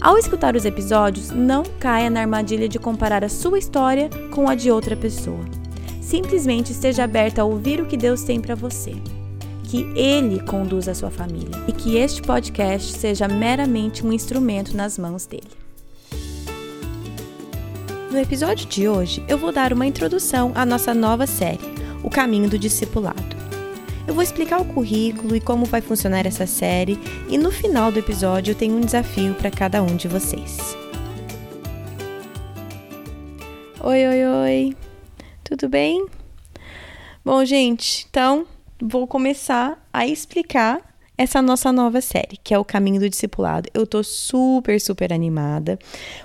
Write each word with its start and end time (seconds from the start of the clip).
Ao 0.00 0.16
escutar 0.16 0.54
os 0.54 0.64
episódios, 0.64 1.30
não 1.30 1.64
caia 1.80 2.08
na 2.08 2.20
armadilha 2.20 2.68
de 2.68 2.78
comparar 2.78 3.24
a 3.24 3.28
sua 3.28 3.58
história 3.58 4.08
com 4.30 4.48
a 4.48 4.54
de 4.54 4.70
outra 4.70 4.96
pessoa. 4.96 5.44
Simplesmente 6.00 6.70
esteja 6.70 7.02
aberta 7.02 7.42
a 7.42 7.44
ouvir 7.44 7.80
o 7.80 7.86
que 7.86 7.96
Deus 7.96 8.22
tem 8.22 8.40
para 8.40 8.54
você. 8.54 8.92
Que 9.64 9.82
Ele 9.96 10.40
conduza 10.40 10.92
a 10.92 10.94
sua 10.94 11.10
família 11.10 11.50
e 11.66 11.72
que 11.72 11.96
este 11.96 12.22
podcast 12.22 12.92
seja 12.92 13.26
meramente 13.26 14.06
um 14.06 14.12
instrumento 14.12 14.76
nas 14.76 14.96
mãos 14.96 15.26
dele. 15.26 15.50
No 18.10 18.18
episódio 18.18 18.66
de 18.68 18.88
hoje, 18.88 19.22
eu 19.28 19.36
vou 19.36 19.52
dar 19.52 19.72
uma 19.72 19.84
introdução 19.84 20.52
à 20.54 20.64
nossa 20.64 20.94
nova 20.94 21.26
série, 21.26 21.74
O 22.04 22.08
Caminho 22.08 22.48
do 22.48 22.58
Discipulado. 22.58 23.37
Eu 24.08 24.14
vou 24.14 24.22
explicar 24.22 24.58
o 24.58 24.64
currículo 24.64 25.36
e 25.36 25.40
como 25.40 25.66
vai 25.66 25.82
funcionar 25.82 26.24
essa 26.24 26.46
série, 26.46 26.98
e 27.28 27.36
no 27.36 27.52
final 27.52 27.92
do 27.92 27.98
episódio 27.98 28.52
eu 28.52 28.54
tenho 28.54 28.74
um 28.74 28.80
desafio 28.80 29.34
para 29.34 29.50
cada 29.50 29.82
um 29.82 29.96
de 29.96 30.08
vocês. 30.08 30.74
Oi, 33.78 34.08
oi, 34.08 34.26
oi. 34.26 34.76
Tudo 35.44 35.68
bem? 35.68 36.06
Bom, 37.22 37.44
gente, 37.44 38.06
então 38.08 38.46
vou 38.80 39.06
começar 39.06 39.86
a 39.92 40.06
explicar 40.06 40.80
essa 41.18 41.42
nossa 41.42 41.70
nova 41.70 42.00
série, 42.00 42.38
que 42.42 42.54
é 42.54 42.58
o 42.58 42.64
Caminho 42.64 43.00
do 43.00 43.10
Discipulado. 43.10 43.68
Eu 43.74 43.86
tô 43.86 44.02
super, 44.02 44.80
super 44.80 45.12
animada. 45.12 45.78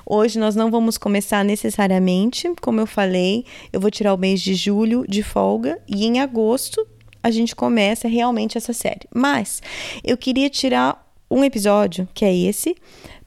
Hoje 0.06 0.40
nós 0.40 0.56
não 0.56 0.72
vamos 0.72 0.98
começar 0.98 1.44
necessariamente, 1.44 2.50
como 2.62 2.80
eu 2.80 2.88
falei, 2.88 3.44
eu 3.74 3.82
vou 3.82 3.92
tirar 3.92 4.14
o 4.14 4.18
mês 4.18 4.40
de 4.40 4.54
julho 4.54 5.04
de 5.06 5.22
folga 5.22 5.82
e 5.86 6.06
em 6.06 6.22
agosto 6.22 6.88
a 7.24 7.32
gente 7.32 7.56
começa 7.56 8.08
realmente 8.08 8.58
essa 8.58 8.74
série. 8.74 9.08
Mas 9.14 9.62
eu 10.04 10.18
queria 10.18 10.50
tirar 10.50 11.04
um 11.32 11.44
episódio, 11.44 12.08
que 12.14 12.26
é 12.26 12.36
esse, 12.36 12.76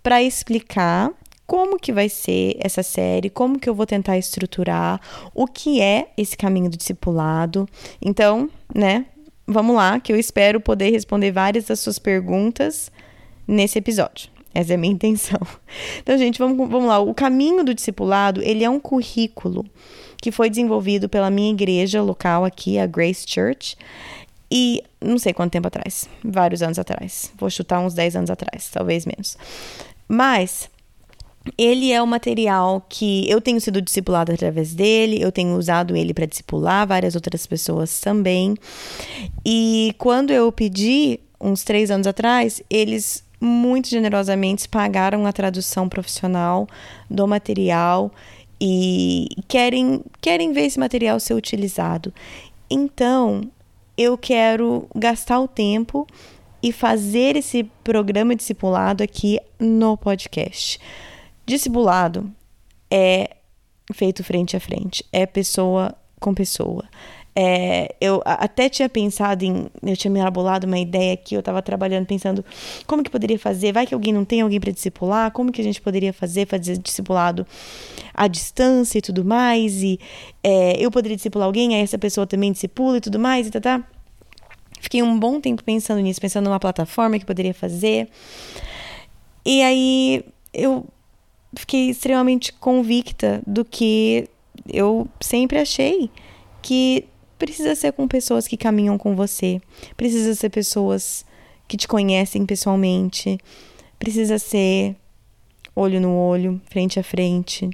para 0.02 0.22
explicar 0.22 1.10
como 1.46 1.78
que 1.78 1.92
vai 1.92 2.08
ser 2.08 2.56
essa 2.60 2.82
série, 2.82 3.30
como 3.30 3.58
que 3.58 3.68
eu 3.68 3.74
vou 3.74 3.86
tentar 3.86 4.18
estruturar, 4.18 5.00
o 5.34 5.46
que 5.46 5.80
é 5.80 6.08
esse 6.16 6.36
caminho 6.36 6.68
do 6.68 6.76
discipulado. 6.76 7.68
Então, 8.02 8.50
né, 8.74 9.06
vamos 9.46 9.74
lá, 9.76 9.98
que 9.98 10.12
eu 10.12 10.18
espero 10.18 10.60
poder 10.60 10.90
responder 10.90 11.30
várias 11.30 11.64
das 11.64 11.80
suas 11.80 11.98
perguntas 11.98 12.90
nesse 13.46 13.78
episódio. 13.78 14.28
Essa 14.52 14.72
é 14.72 14.74
a 14.74 14.78
minha 14.78 14.92
intenção. 14.94 15.40
Então, 15.98 16.18
gente, 16.18 16.38
vamos, 16.38 16.56
vamos 16.68 16.88
lá. 16.88 16.98
O 16.98 17.14
caminho 17.14 17.62
do 17.62 17.74
discipulado, 17.74 18.42
ele 18.42 18.64
é 18.64 18.70
um 18.70 18.80
currículo 18.80 19.64
que 20.20 20.32
foi 20.32 20.50
desenvolvido 20.50 21.08
pela 21.08 21.30
minha 21.30 21.50
igreja 21.50 22.02
local 22.02 22.44
aqui, 22.44 22.78
a 22.78 22.86
Grace 22.86 23.24
Church. 23.26 23.76
E 24.50 24.82
não 25.00 25.18
sei 25.18 25.32
quanto 25.32 25.52
tempo 25.52 25.66
atrás, 25.66 26.08
vários 26.24 26.62
anos 26.62 26.78
atrás. 26.78 27.32
Vou 27.36 27.50
chutar 27.50 27.80
uns 27.80 27.94
10 27.94 28.16
anos 28.16 28.30
atrás, 28.30 28.70
talvez 28.70 29.04
menos. 29.04 29.36
Mas 30.08 30.70
ele 31.58 31.92
é 31.92 32.00
o 32.00 32.06
material 32.06 32.84
que 32.88 33.28
eu 33.30 33.40
tenho 33.40 33.60
sido 33.60 33.80
discipulado 33.80 34.32
através 34.32 34.74
dele, 34.74 35.20
eu 35.20 35.30
tenho 35.30 35.56
usado 35.56 35.96
ele 35.96 36.14
para 36.14 36.26
discipular 36.26 36.86
várias 36.86 37.14
outras 37.14 37.46
pessoas 37.46 38.00
também. 38.00 38.54
E 39.44 39.94
quando 39.98 40.32
eu 40.32 40.50
pedi, 40.50 41.20
uns 41.40 41.62
três 41.62 41.90
anos 41.90 42.06
atrás, 42.06 42.62
eles 42.70 43.24
muito 43.40 43.88
generosamente 43.88 44.68
pagaram 44.68 45.26
a 45.26 45.32
tradução 45.32 45.88
profissional 45.88 46.66
do 47.10 47.26
material 47.28 48.10
e 48.60 49.28
querem, 49.48 50.02
querem 50.20 50.52
ver 50.52 50.62
esse 50.62 50.78
material 50.78 51.20
ser 51.20 51.34
utilizado. 51.34 52.12
Então, 52.70 53.50
eu 53.96 54.16
quero 54.18 54.88
gastar 54.94 55.40
o 55.40 55.48
tempo 55.48 56.06
e 56.62 56.72
fazer 56.72 57.36
esse 57.36 57.64
programa 57.84 58.34
discipulado 58.34 59.02
aqui 59.02 59.38
no 59.58 59.96
podcast. 59.96 60.80
Discipulado 61.44 62.30
é 62.90 63.36
feito 63.92 64.24
frente 64.24 64.56
a 64.56 64.60
frente, 64.60 65.04
é 65.12 65.26
pessoa 65.26 65.94
com 66.18 66.34
pessoa. 66.34 66.84
É, 67.38 67.94
eu 68.00 68.22
até 68.24 68.66
tinha 68.70 68.88
pensado 68.88 69.44
em. 69.44 69.66
Eu 69.82 69.94
tinha 69.94 70.10
me 70.10 70.18
elaborado 70.18 70.64
uma 70.64 70.78
ideia 70.78 71.12
aqui, 71.12 71.34
eu 71.34 71.40
estava 71.40 71.60
trabalhando, 71.60 72.06
pensando 72.06 72.42
como 72.86 73.02
que 73.02 73.10
poderia 73.10 73.38
fazer. 73.38 73.72
Vai 73.72 73.86
que 73.86 73.92
alguém 73.92 74.10
não 74.10 74.24
tem 74.24 74.40
alguém 74.40 74.58
para 74.58 74.72
discipular, 74.72 75.30
como 75.30 75.52
que 75.52 75.60
a 75.60 75.64
gente 75.64 75.78
poderia 75.78 76.14
fazer, 76.14 76.46
fazer 76.46 76.78
discipulado 76.78 77.46
à 78.14 78.26
distância 78.26 78.96
e 78.96 79.02
tudo 79.02 79.22
mais. 79.22 79.82
E 79.82 80.00
é, 80.42 80.82
eu 80.82 80.90
poderia 80.90 81.14
discipular 81.14 81.44
alguém, 81.44 81.74
aí 81.74 81.82
essa 81.82 81.98
pessoa 81.98 82.26
também 82.26 82.50
discipula 82.52 82.96
e 82.96 83.00
tudo 83.02 83.18
mais, 83.18 83.46
e 83.46 83.50
tá, 83.50 83.60
tá. 83.60 83.84
Fiquei 84.80 85.02
um 85.02 85.18
bom 85.18 85.38
tempo 85.38 85.62
pensando 85.62 86.00
nisso, 86.00 86.20
pensando 86.20 86.46
numa 86.46 86.60
plataforma 86.60 87.18
que 87.18 87.26
poderia 87.26 87.52
fazer. 87.52 88.08
E 89.44 89.62
aí 89.62 90.24
eu 90.54 90.86
fiquei 91.54 91.90
extremamente 91.90 92.50
convicta 92.54 93.42
do 93.46 93.62
que 93.62 94.26
eu 94.66 95.06
sempre 95.20 95.58
achei 95.58 96.10
que 96.62 97.04
precisa 97.38 97.74
ser 97.74 97.92
com 97.92 98.06
pessoas 98.08 98.46
que 98.46 98.56
caminham 98.56 98.96
com 98.96 99.14
você, 99.14 99.60
precisa 99.96 100.34
ser 100.34 100.50
pessoas 100.50 101.24
que 101.68 101.76
te 101.76 101.88
conhecem 101.88 102.46
pessoalmente, 102.46 103.38
precisa 103.98 104.38
ser 104.38 104.96
olho 105.74 106.00
no 106.00 106.14
olho, 106.14 106.60
frente 106.70 106.98
a 106.98 107.02
frente. 107.02 107.68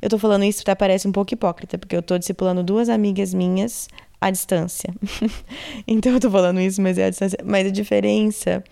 Eu 0.00 0.08
tô 0.10 0.18
falando 0.18 0.44
isso 0.44 0.62
até 0.62 0.74
parece 0.74 1.08
um 1.08 1.12
pouco 1.12 1.32
hipócrita, 1.34 1.78
porque 1.78 1.96
eu 1.96 2.02
tô 2.02 2.18
discipulando 2.18 2.62
duas 2.62 2.88
amigas 2.88 3.32
minhas 3.32 3.88
à 4.20 4.30
distância. 4.30 4.94
então 5.88 6.12
eu 6.12 6.20
tô 6.20 6.30
falando 6.30 6.60
isso, 6.60 6.80
mas 6.80 6.98
é 6.98 7.06
à 7.06 7.10
distância. 7.10 7.38
Mas 7.44 7.66
a 7.66 7.70
diferença, 7.70 8.62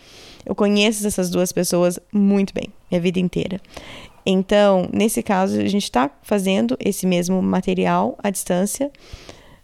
eu 0.45 0.55
conheço 0.55 1.07
essas 1.07 1.31
duas 1.31 1.51
pessoas 1.51 1.99
muito 2.13 2.55
bem, 2.55 2.69
minha 2.91 3.01
vida 3.01 3.19
inteira. 3.19 3.61
Então, 4.25 4.89
nesse 4.93 5.23
caso, 5.23 5.59
a 5.59 5.67
gente 5.67 5.85
está 5.85 6.11
fazendo 6.23 6.77
esse 6.79 7.07
mesmo 7.07 7.43
material 7.43 8.17
à 8.23 8.31
distância, 8.31 8.91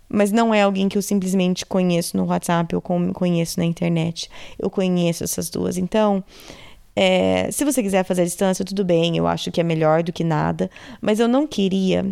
mas 0.08 0.32
não 0.32 0.54
é 0.54 0.62
alguém 0.62 0.88
que 0.88 0.96
eu 0.96 1.02
simplesmente 1.02 1.66
conheço 1.66 2.16
no 2.16 2.24
WhatsApp 2.26 2.74
ou 2.74 2.80
conheço 2.80 3.58
na 3.58 3.64
internet. 3.64 4.30
Eu 4.58 4.70
conheço 4.70 5.22
essas 5.24 5.50
duas. 5.50 5.76
Então, 5.76 6.24
é, 6.96 7.50
se 7.50 7.64
você 7.64 7.82
quiser 7.82 8.04
fazer 8.04 8.22
a 8.22 8.24
distância, 8.24 8.64
tudo 8.64 8.84
bem, 8.84 9.16
eu 9.16 9.26
acho 9.26 9.52
que 9.52 9.60
é 9.60 9.64
melhor 9.64 10.02
do 10.02 10.12
que 10.12 10.24
nada, 10.24 10.70
mas 11.00 11.20
eu 11.20 11.28
não 11.28 11.46
queria 11.46 12.04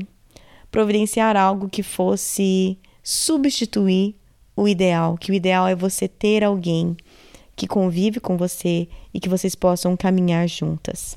providenciar 0.70 1.36
algo 1.36 1.68
que 1.68 1.82
fosse 1.82 2.78
substituir 3.02 4.14
o 4.54 4.68
ideal, 4.68 5.16
que 5.16 5.30
o 5.30 5.34
ideal 5.34 5.66
é 5.66 5.74
você 5.74 6.06
ter 6.06 6.44
alguém 6.44 6.96
que 7.54 7.66
convive 7.66 8.20
com 8.20 8.36
você 8.36 8.88
e 9.12 9.18
que 9.18 9.28
vocês 9.28 9.54
possam 9.54 9.96
caminhar 9.96 10.46
juntas. 10.48 11.16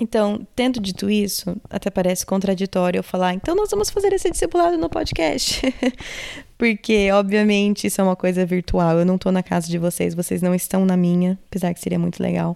Então, 0.00 0.46
tendo 0.56 0.80
dito 0.80 1.10
isso, 1.10 1.54
até 1.68 1.90
parece 1.90 2.24
contraditório 2.24 2.98
eu 2.98 3.02
falar, 3.02 3.34
então 3.34 3.54
nós 3.54 3.70
vamos 3.70 3.90
fazer 3.90 4.10
esse 4.14 4.30
discipulado 4.30 4.78
no 4.78 4.88
podcast. 4.88 5.60
Porque, 6.56 7.10
obviamente, 7.12 7.86
isso 7.86 8.00
é 8.00 8.04
uma 8.04 8.16
coisa 8.16 8.44
virtual. 8.46 8.98
Eu 8.98 9.04
não 9.04 9.16
estou 9.16 9.30
na 9.30 9.42
casa 9.42 9.68
de 9.68 9.76
vocês, 9.76 10.14
vocês 10.14 10.40
não 10.40 10.54
estão 10.54 10.86
na 10.86 10.96
minha, 10.96 11.38
apesar 11.48 11.74
que 11.74 11.80
seria 11.80 11.98
muito 11.98 12.22
legal. 12.22 12.54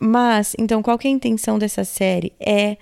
Mas, 0.00 0.56
então, 0.58 0.82
qual 0.82 0.98
é 1.04 1.06
a 1.06 1.10
intenção 1.10 1.60
dessa 1.60 1.84
série? 1.84 2.32
É. 2.40 2.76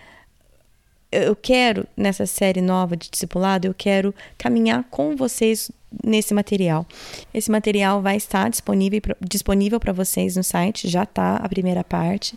Eu 1.12 1.34
quero, 1.34 1.86
nessa 1.96 2.24
série 2.24 2.60
nova 2.60 2.96
de 2.96 3.10
discipulado, 3.10 3.66
eu 3.66 3.74
quero 3.74 4.14
caminhar 4.38 4.84
com 4.90 5.16
vocês 5.16 5.70
nesse 6.04 6.32
material. 6.32 6.86
Esse 7.34 7.50
material 7.50 8.00
vai 8.00 8.16
estar 8.16 8.48
disponível, 8.48 9.00
disponível 9.20 9.80
para 9.80 9.92
vocês 9.92 10.36
no 10.36 10.44
site, 10.44 10.88
já 10.88 11.02
está 11.02 11.36
a 11.36 11.48
primeira 11.48 11.82
parte. 11.82 12.36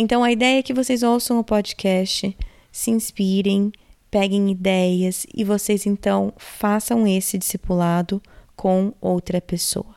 Então 0.00 0.22
a 0.22 0.30
ideia 0.30 0.60
é 0.60 0.62
que 0.62 0.72
vocês 0.72 1.02
ouçam 1.02 1.40
o 1.40 1.44
podcast, 1.44 2.36
se 2.70 2.90
inspirem, 2.92 3.72
peguem 4.08 4.48
ideias 4.48 5.26
e 5.34 5.42
vocês 5.42 5.86
então 5.86 6.32
façam 6.36 7.04
esse 7.04 7.36
discipulado 7.36 8.22
com 8.54 8.92
outra 9.00 9.40
pessoa. 9.40 9.96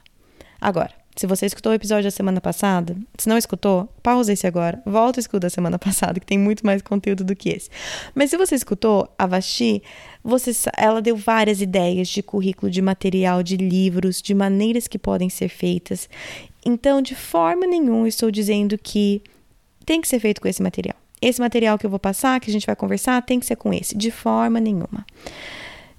Agora, 0.59 0.89
se 1.15 1.27
você 1.27 1.45
escutou 1.45 1.71
o 1.71 1.75
episódio 1.75 2.06
da 2.06 2.12
semana 2.12 2.42
passada, 2.42 2.98
se 3.15 3.30
não 3.30 3.38
escutou, 3.38 3.88
pausa 4.01 4.33
esse 4.33 4.48
agora, 4.48 4.81
volta 4.88 5.19
e 5.19 5.21
escuta 5.21 5.45
a 5.45 5.51
semana 5.51 5.77
passada, 5.80 6.19
que 6.19 6.25
tem 6.25 6.39
muito 6.39 6.65
mais 6.65 6.81
conteúdo 6.81 7.24
do 7.24 7.36
que 7.36 7.50
esse. 7.50 7.69
Mas 8.15 8.31
se 8.31 8.38
você 8.38 8.56
escutou, 8.56 9.07
a 9.19 9.27
Vashi, 9.27 9.83
você, 10.24 10.51
ela 10.75 11.00
deu 11.00 11.15
várias 11.15 11.62
ideias 11.62 12.07
de 12.07 12.24
currículo, 12.24 12.71
de 12.71 12.81
material, 12.81 13.44
de 13.44 13.56
livros, 13.56 14.19
de 14.19 14.33
maneiras 14.33 14.88
que 14.88 14.97
podem 14.97 15.30
ser 15.30 15.50
feitas. 15.50 16.09
Então, 16.65 17.04
de 17.04 17.13
forma 17.13 17.68
nenhuma, 17.68 18.07
estou 18.07 18.31
dizendo 18.31 18.75
que 18.80 19.21
tem 19.91 19.99
que 19.99 20.07
ser 20.07 20.21
feito 20.21 20.39
com 20.39 20.47
esse 20.47 20.63
material. 20.63 20.95
esse 21.21 21.41
material 21.41 21.77
que 21.77 21.85
eu 21.85 21.89
vou 21.89 21.99
passar, 21.99 22.39
que 22.39 22.49
a 22.49 22.53
gente 22.53 22.65
vai 22.65 22.77
conversar, 22.77 23.21
tem 23.23 23.41
que 23.41 23.45
ser 23.45 23.57
com 23.57 23.73
esse. 23.73 23.95
De 23.95 24.09
forma 24.09 24.57
nenhuma. 24.57 25.05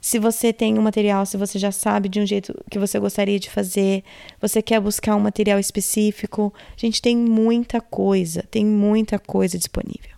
Se 0.00 0.18
você 0.18 0.50
tem 0.50 0.78
um 0.78 0.82
material, 0.82 1.26
se 1.26 1.36
você 1.36 1.58
já 1.58 1.70
sabe 1.70 2.08
de 2.08 2.18
um 2.18 2.26
jeito 2.26 2.58
que 2.70 2.78
você 2.78 2.98
gostaria 2.98 3.38
de 3.38 3.50
fazer, 3.50 4.02
você 4.40 4.62
quer 4.62 4.80
buscar 4.80 5.14
um 5.14 5.20
material 5.20 5.58
específico, 5.58 6.52
a 6.74 6.80
gente 6.80 7.02
tem 7.02 7.14
muita 7.14 7.82
coisa, 7.82 8.42
tem 8.50 8.64
muita 8.64 9.18
coisa 9.18 9.58
disponível. 9.58 10.16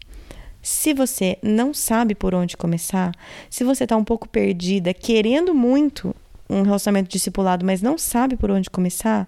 Se 0.63 0.95
você 0.95 1.37
não 1.43 1.75
sabe 1.75 2.15
por 2.15 2.33
onde 2.33 2.57
começar, 2.57 3.13
se 3.51 3.65
você 3.65 3.83
está 3.83 3.97
um 3.97 4.05
pouco 4.05 4.29
perdida, 4.29 4.95
querendo 4.95 5.53
muito 5.53 6.15
um 6.49 6.63
relacionamento 6.63 7.11
discipulado, 7.11 7.67
mas 7.67 7.83
não 7.83 7.99
sabe 7.99 8.37
por 8.37 8.53
onde 8.53 8.71
começar, 8.71 9.27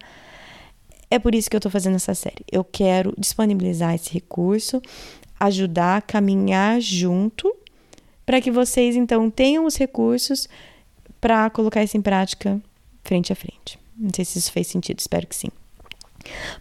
é 1.11 1.19
por 1.19 1.35
isso 1.35 1.49
que 1.49 1.57
eu 1.57 1.59
estou 1.59 1.71
fazendo 1.71 1.97
essa 1.97 2.15
série. 2.15 2.45
Eu 2.51 2.65
quero 2.65 3.15
disponibilizar 3.17 3.95
esse 3.95 4.13
recurso, 4.13 4.81
ajudar 5.39 5.99
a 5.99 6.03
caminhar 6.03 6.81
junto, 6.81 7.55
para 8.25 8.41
que 8.41 8.51
vocês 8.51 8.97
então 8.97 9.31
tenham 9.31 9.65
os 9.65 9.77
recursos 9.77 10.49
para 11.21 11.49
colocar 11.51 11.83
isso 11.83 11.97
em 11.97 12.03
prática 12.03 12.61
frente 13.05 13.33
a 13.33 13.37
frente. 13.37 13.79
Não 13.97 14.11
sei 14.15 14.25
se 14.25 14.39
isso 14.39 14.53
fez 14.53 14.67
sentido, 14.67 14.99
espero 14.99 15.27
que 15.27 15.37
sim. 15.37 15.49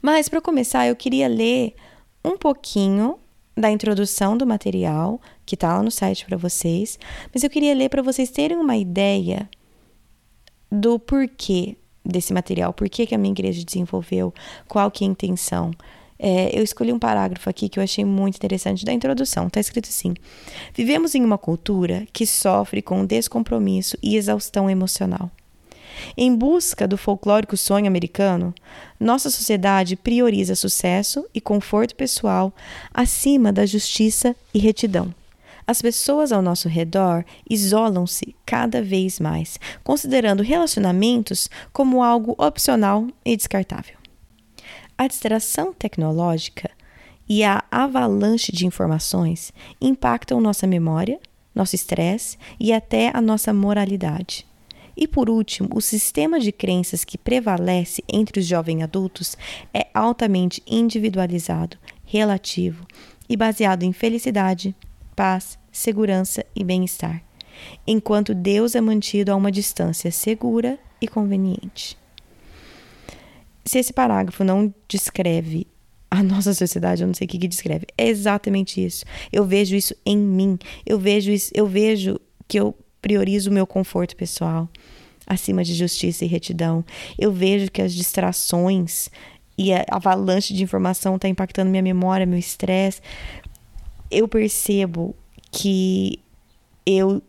Mas 0.01 0.30
para 0.30 0.39
começar, 0.39 0.88
eu 0.88 0.95
queria 0.95 1.27
ler 1.27 1.74
um 2.24 2.38
pouquinho 2.38 3.18
da 3.57 3.71
introdução 3.71 4.38
do 4.38 4.45
material 4.45 5.19
que 5.45 5.56
está 5.56 5.75
lá 5.75 5.81
no 5.81 5.91
site 5.91 6.25
para 6.25 6.38
vocês, 6.38 7.00
mas 7.33 7.44
eu 7.44 7.50
queria 7.50 7.74
ler 7.74 7.89
para 7.89 8.01
vocês 8.01 8.30
terem 8.30 8.57
uma 8.57 8.77
ideia 8.77 9.50
do 10.71 11.00
porquê 11.00 11.77
desse 12.05 12.33
material, 12.33 12.73
por 12.73 12.87
que, 12.89 13.05
que 13.05 13.15
a 13.15 13.17
minha 13.17 13.31
igreja 13.31 13.63
desenvolveu, 13.63 14.33
qual 14.67 14.91
que 14.91 15.03
é 15.03 15.07
a 15.07 15.11
intenção. 15.11 15.71
É, 16.17 16.57
eu 16.57 16.63
escolhi 16.63 16.93
um 16.93 16.99
parágrafo 16.99 17.49
aqui 17.49 17.67
que 17.67 17.77
eu 17.77 17.83
achei 17.83 18.05
muito 18.05 18.37
interessante 18.37 18.85
da 18.85 18.93
introdução. 18.93 19.47
Está 19.47 19.59
escrito 19.59 19.89
assim: 19.89 20.13
Vivemos 20.73 21.13
em 21.13 21.23
uma 21.23 21.37
cultura 21.37 22.07
que 22.13 22.25
sofre 22.25 22.81
com 22.81 23.05
descompromisso 23.05 23.97
e 24.01 24.15
exaustão 24.15 24.69
emocional. 24.69 25.29
Em 26.17 26.35
busca 26.35 26.87
do 26.87 26.97
folclórico 26.97 27.57
sonho 27.57 27.87
americano, 27.87 28.53
nossa 28.99 29.29
sociedade 29.29 29.95
prioriza 29.95 30.55
sucesso 30.55 31.25
e 31.33 31.41
conforto 31.41 31.95
pessoal 31.95 32.53
acima 32.93 33.51
da 33.51 33.65
justiça 33.65 34.35
e 34.53 34.59
retidão. 34.59 35.13
As 35.67 35.81
pessoas 35.81 36.31
ao 36.31 36.41
nosso 36.41 36.69
redor 36.69 37.25
isolam-se 37.50 38.35
cada 38.45 38.83
vez 38.83 39.19
mais, 39.19 39.59
considerando 39.83 40.44
relacionamentos 40.44 41.50
como 41.73 42.03
algo 42.03 42.35
opcional 42.38 43.07
e 43.23 43.35
descartável. 43.35 43.97
A 44.97 45.07
distração 45.07 45.73
tecnológica 45.73 46.69
e 47.27 47.44
a 47.44 47.63
avalanche 47.71 48.51
de 48.51 48.65
informações 48.65 49.51
impactam 49.81 50.39
nossa 50.39 50.67
memória, 50.67 51.19
nosso 51.53 51.75
estresse 51.75 52.38
e 52.59 52.71
até 52.71 53.09
a 53.13 53.19
nossa 53.19 53.51
moralidade. 53.51 54.45
E 54.95 55.07
por 55.07 55.29
último, 55.29 55.69
o 55.73 55.81
sistema 55.81 56.39
de 56.39 56.51
crenças 56.51 57.03
que 57.03 57.17
prevalece 57.17 58.03
entre 58.07 58.39
os 58.39 58.45
jovens 58.45 58.83
adultos 58.83 59.35
é 59.73 59.88
altamente 59.94 60.63
individualizado, 60.65 61.77
relativo 62.06 62.85
e 63.27 63.35
baseado 63.35 63.83
em 63.83 63.91
felicidade, 63.91 64.73
paz, 65.15 65.57
segurança 65.71 66.45
e 66.56 66.63
bem-estar, 66.63 67.23
enquanto 67.88 68.33
Deus 68.33 68.75
é 68.75 68.81
mantido 68.81 69.31
a 69.31 69.35
uma 69.35 69.51
distância 69.51 70.12
segura 70.12 70.77
e 71.01 71.07
conveniente. 71.07 71.97
Se 73.63 73.79
esse 73.79 73.94
parágrafo 73.94 74.44
não 74.44 74.73
descreve 74.88 75.67
a 76.12 76.21
nossa 76.21 76.53
sociedade, 76.53 77.01
eu 77.01 77.07
não 77.07 77.13
sei 77.13 77.25
o 77.25 77.27
que, 77.27 77.39
que 77.39 77.47
descreve. 77.47 77.88
É 77.97 78.07
exatamente 78.07 78.83
isso. 78.83 79.03
Eu 79.31 79.44
vejo 79.44 79.75
isso 79.75 79.95
em 80.06 80.17
mim. 80.17 80.57
Eu 80.85 81.00
vejo 81.00 81.31
isso, 81.31 81.51
eu 81.53 81.65
vejo 81.65 82.19
que 82.47 82.59
eu 82.59 82.75
priorizo 83.01 83.50
o 83.50 83.53
meu 83.53 83.65
conforto 83.65 84.15
pessoal 84.15 84.69
acima 85.25 85.63
de 85.63 85.73
justiça 85.73 86.23
e 86.23 86.27
retidão. 86.27 86.85
Eu 87.17 87.31
vejo 87.31 87.71
que 87.71 87.81
as 87.81 87.94
distrações 87.94 89.09
e 89.57 89.73
a 89.73 89.85
avalanche 89.89 90.53
de 90.53 90.63
informação 90.63 91.15
está 91.15 91.27
impactando 91.27 91.71
minha 91.71 91.83
memória, 91.83 92.25
meu 92.25 92.38
estresse. 92.38 93.01
Eu 94.09 94.27
percebo 94.27 95.15
que 95.51 96.19
eu 96.85 97.21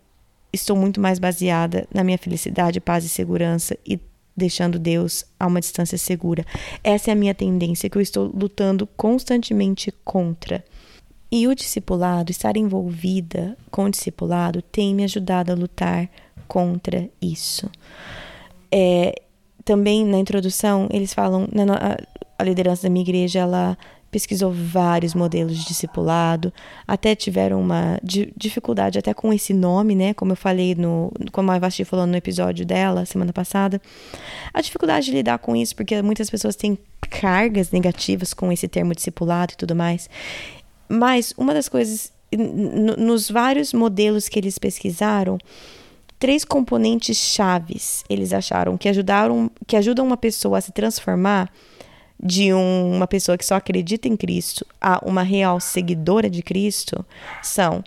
estou 0.53 0.77
muito 0.77 1.01
mais 1.01 1.19
baseada 1.19 1.87
na 1.93 2.03
minha 2.03 2.19
felicidade, 2.19 2.81
paz 2.81 3.05
e 3.05 3.09
segurança 3.09 3.77
e 3.87 3.99
deixando 4.37 4.79
Deus 4.79 5.25
a 5.41 5.47
uma 5.47 5.61
distância 5.61 5.97
segura. 5.97 6.45
Essa 6.85 7.11
é 7.11 7.13
a 7.13 7.17
minha 7.17 7.35
tendência 7.35 7.89
que 7.89 7.97
eu 7.97 8.03
estou 8.03 8.27
lutando 8.27 8.87
constantemente 8.97 9.93
contra. 10.05 10.65
E 11.31 11.49
o 11.49 11.55
discipulado, 11.55 12.31
estar 12.31 12.57
envolvida 12.57 13.57
com 13.71 13.87
o 13.87 13.91
discipulado, 13.91 14.63
tem 14.63 14.95
me 14.95 15.05
ajudado 15.05 15.51
a 15.51 15.55
lutar 15.55 16.09
contra 16.47 17.09
isso. 17.21 17.69
É, 18.71 19.15
também 19.65 20.05
na 20.05 20.19
introdução, 20.19 20.89
eles 20.93 21.13
falam, 21.13 21.49
na, 21.53 21.97
a 22.39 22.45
liderança 22.45 22.85
da 22.85 22.91
minha 22.91 23.03
igreja, 23.03 23.41
ela 23.41 23.77
pesquisou 24.11 24.53
vários 24.53 25.15
modelos 25.15 25.57
de 25.57 25.67
discipulado, 25.67 26.53
até 26.87 27.15
tiveram 27.15 27.61
uma 27.61 27.99
dificuldade 28.03 28.99
até 28.99 29.13
com 29.13 29.33
esse 29.33 29.53
nome, 29.53 29.95
né? 29.95 30.15
Como 30.15 30.33
eu 30.33 30.37
falei 30.37 30.75
no, 30.75 31.13
como 31.33 31.51
a 31.51 31.59
Vasti 31.59 31.85
falou 31.85 32.07
no 32.07 32.17
episódio 32.17 32.65
dela 32.65 33.05
semana 33.05 33.33
passada, 33.33 33.81
a 34.55 34.61
dificuldade 34.61 35.07
de 35.07 35.13
lidar 35.13 35.39
com 35.39 35.55
isso, 35.55 35.75
porque 35.75 36.01
muitas 36.03 36.31
pessoas 36.31 36.57
têm 36.57 36.79
cargas 37.11 37.71
negativas 37.71 38.33
com 38.33 38.51
esse 38.51 38.69
termo 38.69 38.95
discipulado 38.95 39.53
e 39.53 39.57
tudo 39.57 39.75
mais. 39.75 40.09
Mas 40.89 41.33
uma 41.37 41.53
das 41.53 41.69
coisas, 41.69 42.13
nos 42.33 43.31
vários 43.31 43.73
modelos 43.73 44.29
que 44.29 44.39
eles 44.39 44.59
pesquisaram, 44.59 45.39
três 46.19 46.45
componentes 46.45 47.17
chaves 47.17 48.05
eles 48.09 48.33
acharam 48.33 48.77
que 48.77 48.89
ajudaram, 48.89 49.51
que 49.67 49.77
ajudam 49.77 50.07
uma 50.07 50.17
pessoa 50.17 50.59
a 50.59 50.61
se 50.61 50.73
transformar 50.73 51.51
de 52.19 52.53
um, 52.53 52.95
uma 52.95 53.07
pessoa 53.07 53.37
que 53.37 53.45
só 53.45 53.57
acredita 53.57 54.09
em 54.09 54.17
Cristo 54.17 54.67
a 54.81 55.01
uma 55.05 55.23
real 55.23 55.61
seguidora 55.61 56.31
de 56.31 56.43
Cristo 56.43 57.05
são 57.43 57.85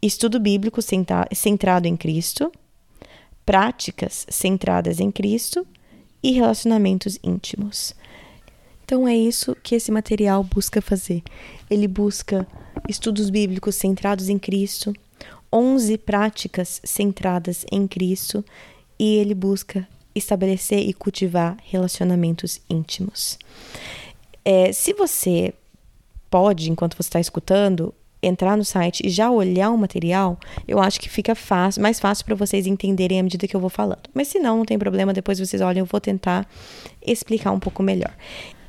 estudo 0.00 0.40
bíblico 0.40 0.80
centrado 1.32 1.86
em 1.86 1.96
Cristo, 1.96 2.50
práticas 3.44 4.26
centradas 4.28 5.00
em 5.00 5.10
Cristo 5.10 5.66
e 6.22 6.32
relacionamentos 6.32 7.18
íntimos. 7.22 7.94
Então 8.84 9.06
é 9.06 9.14
isso 9.14 9.54
que 9.62 9.74
esse 9.74 9.92
material 9.92 10.42
busca 10.42 10.80
fazer. 10.80 11.22
Ele 11.68 11.86
busca 11.86 12.46
estudos 12.88 13.28
bíblicos 13.28 13.74
centrados 13.74 14.28
em 14.28 14.38
Cristo, 14.38 14.94
11 15.52 15.98
práticas 15.98 16.80
centradas 16.84 17.66
em 17.70 17.86
Cristo 17.86 18.44
e 18.98 19.16
ele 19.16 19.34
busca 19.34 19.86
estabelecer 20.18 20.80
e 20.80 20.92
cultivar 20.92 21.56
relacionamentos 21.64 22.60
íntimos. 22.68 23.38
É, 24.44 24.72
se 24.72 24.92
você 24.92 25.52
pode, 26.30 26.70
enquanto 26.70 26.94
você 26.94 27.08
está 27.08 27.20
escutando, 27.20 27.94
entrar 28.22 28.56
no 28.56 28.64
site 28.64 29.06
e 29.06 29.10
já 29.10 29.30
olhar 29.30 29.70
o 29.70 29.78
material, 29.78 30.38
eu 30.66 30.80
acho 30.80 31.00
que 31.00 31.08
fica 31.08 31.34
fácil, 31.34 31.82
mais 31.82 32.00
fácil 32.00 32.24
para 32.24 32.34
vocês 32.34 32.66
entenderem 32.66 33.20
à 33.20 33.22
medida 33.22 33.46
que 33.46 33.54
eu 33.54 33.60
vou 33.60 33.70
falando. 33.70 34.08
Mas 34.12 34.28
se 34.28 34.38
não, 34.38 34.58
não 34.58 34.64
tem 34.64 34.78
problema, 34.78 35.12
depois 35.12 35.38
vocês 35.38 35.62
olham, 35.62 35.80
eu 35.80 35.86
vou 35.86 36.00
tentar 36.00 36.46
explicar 37.04 37.52
um 37.52 37.60
pouco 37.60 37.82
melhor. 37.82 38.12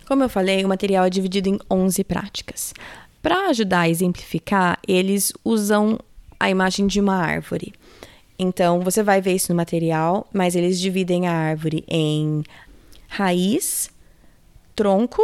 Como 0.07 0.23
eu 0.23 0.29
falei, 0.29 0.63
o 0.63 0.67
material 0.67 1.05
é 1.05 1.09
dividido 1.09 1.49
em 1.49 1.59
11 1.69 2.03
práticas. 2.03 2.73
Para 3.21 3.49
ajudar 3.49 3.81
a 3.81 3.89
exemplificar, 3.89 4.79
eles 4.87 5.33
usam 5.43 5.99
a 6.39 6.49
imagem 6.49 6.87
de 6.87 6.99
uma 6.99 7.15
árvore. 7.15 7.73
Então, 8.41 8.79
você 8.79 9.03
vai 9.03 9.19
ver 9.19 9.33
isso 9.33 9.51
no 9.51 9.57
material, 9.57 10.25
mas 10.31 10.55
eles 10.55 10.79
dividem 10.79 11.27
a 11.27 11.33
árvore 11.33 11.83
em 11.89 12.41
raiz, 13.09 13.91
tronco 14.73 15.21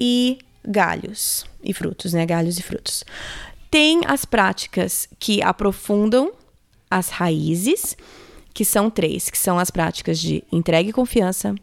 e 0.00 0.38
galhos 0.66 1.44
e 1.62 1.74
frutos, 1.74 2.14
né? 2.14 2.24
Galhos 2.24 2.58
e 2.58 2.62
frutos. 2.62 3.04
Tem 3.70 4.00
as 4.06 4.24
práticas 4.24 5.08
que 5.18 5.42
aprofundam 5.42 6.32
as 6.90 7.10
raízes, 7.10 7.96
que 8.54 8.64
são 8.64 8.88
três, 8.88 9.28
que 9.28 9.38
são 9.38 9.58
as 9.58 9.70
práticas 9.70 10.18
de 10.18 10.42
entrega 10.50 10.88
e 10.88 10.92
confiança, 10.92 11.54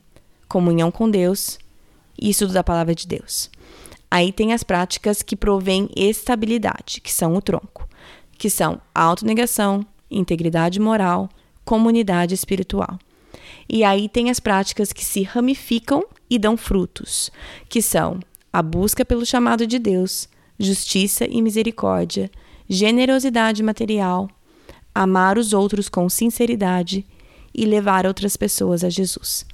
comunhão 0.47 0.91
com 0.91 1.09
Deus 1.09 1.57
e 2.19 2.29
estudo 2.29 2.53
da 2.53 2.63
palavra 2.63 2.93
de 2.93 3.07
Deus. 3.07 3.49
Aí 4.11 4.31
tem 4.31 4.53
as 4.53 4.63
práticas 4.63 5.21
que 5.21 5.35
provêm 5.35 5.89
estabilidade, 5.95 6.99
que 7.01 7.11
são 7.11 7.35
o 7.35 7.41
tronco, 7.41 7.87
que 8.37 8.49
são 8.49 8.81
autonegação, 8.93 9.85
integridade 10.09 10.79
moral, 10.79 11.29
comunidade 11.63 12.33
espiritual. 12.33 12.97
E 13.67 13.83
aí 13.83 14.09
tem 14.09 14.29
as 14.29 14.39
práticas 14.39 14.91
que 14.91 15.05
se 15.05 15.21
ramificam 15.23 16.03
e 16.29 16.39
dão 16.39 16.57
frutos, 16.57 17.31
que 17.67 17.81
são 17.81 18.19
a 18.51 18.61
busca 18.61 19.05
pelo 19.05 19.25
chamado 19.25 19.67
de 19.67 19.77
Deus, 19.77 20.27
justiça 20.59 21.25
e 21.25 21.41
misericórdia, 21.41 22.31
generosidade 22.67 23.61
material, 23.61 24.29
amar 24.93 25.37
os 25.37 25.53
outros 25.53 25.87
com 25.87 26.09
sinceridade 26.09 27.05
e 27.53 27.65
levar 27.65 28.05
outras 28.05 28.35
pessoas 28.35 28.83
a 28.83 28.89
Jesus. 28.89 29.45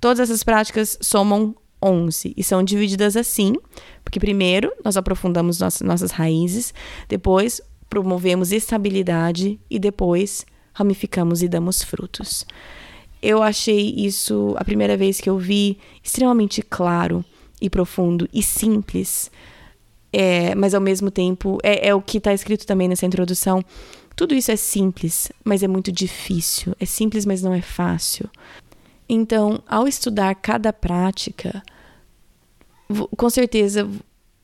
Todas 0.00 0.20
essas 0.20 0.42
práticas 0.42 0.98
somam 1.00 1.54
11 1.82 2.34
e 2.36 2.42
são 2.42 2.62
divididas 2.62 3.16
assim, 3.16 3.54
porque 4.04 4.20
primeiro 4.20 4.72
nós 4.84 4.96
aprofundamos 4.96 5.60
nossas, 5.60 5.86
nossas 5.86 6.10
raízes, 6.10 6.74
depois 7.08 7.60
promovemos 7.90 8.52
estabilidade 8.52 9.60
e 9.68 9.78
depois 9.78 10.46
ramificamos 10.72 11.42
e 11.42 11.48
damos 11.48 11.82
frutos. 11.82 12.46
Eu 13.20 13.42
achei 13.42 13.92
isso, 13.96 14.54
a 14.56 14.64
primeira 14.64 14.96
vez 14.96 15.20
que 15.20 15.28
eu 15.28 15.36
vi, 15.36 15.76
extremamente 16.02 16.62
claro 16.62 17.22
e 17.60 17.68
profundo 17.68 18.26
e 18.32 18.42
simples, 18.42 19.30
é, 20.12 20.54
mas 20.54 20.72
ao 20.72 20.80
mesmo 20.80 21.10
tempo, 21.10 21.58
é, 21.62 21.88
é 21.88 21.94
o 21.94 22.00
que 22.00 22.18
está 22.18 22.32
escrito 22.32 22.66
também 22.66 22.88
nessa 22.88 23.04
introdução. 23.04 23.62
Tudo 24.16 24.34
isso 24.34 24.50
é 24.50 24.56
simples, 24.56 25.30
mas 25.44 25.62
é 25.62 25.68
muito 25.68 25.92
difícil. 25.92 26.74
É 26.80 26.86
simples, 26.86 27.26
mas 27.26 27.42
não 27.42 27.52
é 27.52 27.60
fácil. 27.60 28.28
Então, 29.08 29.62
ao 29.66 29.86
estudar 29.86 30.34
cada 30.36 30.72
prática, 30.72 31.62
com 33.16 33.28
certeza 33.28 33.88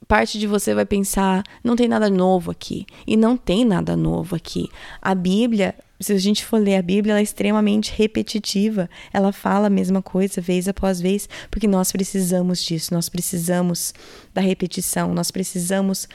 parte 0.06 0.38
de 0.38 0.46
você 0.46 0.74
vai 0.74 0.86
pensar, 0.86 1.42
não 1.62 1.76
tem 1.76 1.88
nada 1.88 2.08
novo 2.08 2.50
aqui. 2.50 2.86
E 3.06 3.16
não 3.16 3.36
tem 3.36 3.64
nada 3.64 3.96
novo 3.96 4.36
aqui. 4.36 4.68
A 5.00 5.14
Bíblia, 5.14 5.74
se 6.00 6.12
a 6.12 6.18
gente 6.18 6.44
for 6.44 6.58
ler 6.60 6.76
a 6.76 6.82
Bíblia, 6.82 7.12
ela 7.12 7.20
é 7.20 7.22
extremamente 7.22 7.92
repetitiva. 7.96 8.88
Ela 9.12 9.32
fala 9.32 9.66
a 9.66 9.70
mesma 9.70 10.02
coisa 10.02 10.40
vez 10.40 10.68
após 10.68 11.00
vez, 11.00 11.28
porque 11.50 11.66
nós 11.66 11.90
precisamos 11.90 12.62
disso, 12.62 12.94
nós 12.94 13.08
precisamos 13.08 13.92
da 14.32 14.40
repetição, 14.40 15.12
nós 15.12 15.30
precisamos 15.30 16.08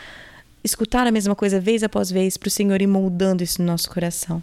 escutar 0.63 1.07
a 1.07 1.11
mesma 1.11 1.35
coisa 1.35 1.59
vez 1.59 1.83
após 1.83 2.11
vez 2.11 2.37
para 2.37 2.47
o 2.47 2.51
Senhor 2.51 2.81
ir 2.81 2.87
moldando 2.87 3.43
isso 3.43 3.61
no 3.61 3.67
nosso 3.67 3.89
coração. 3.89 4.41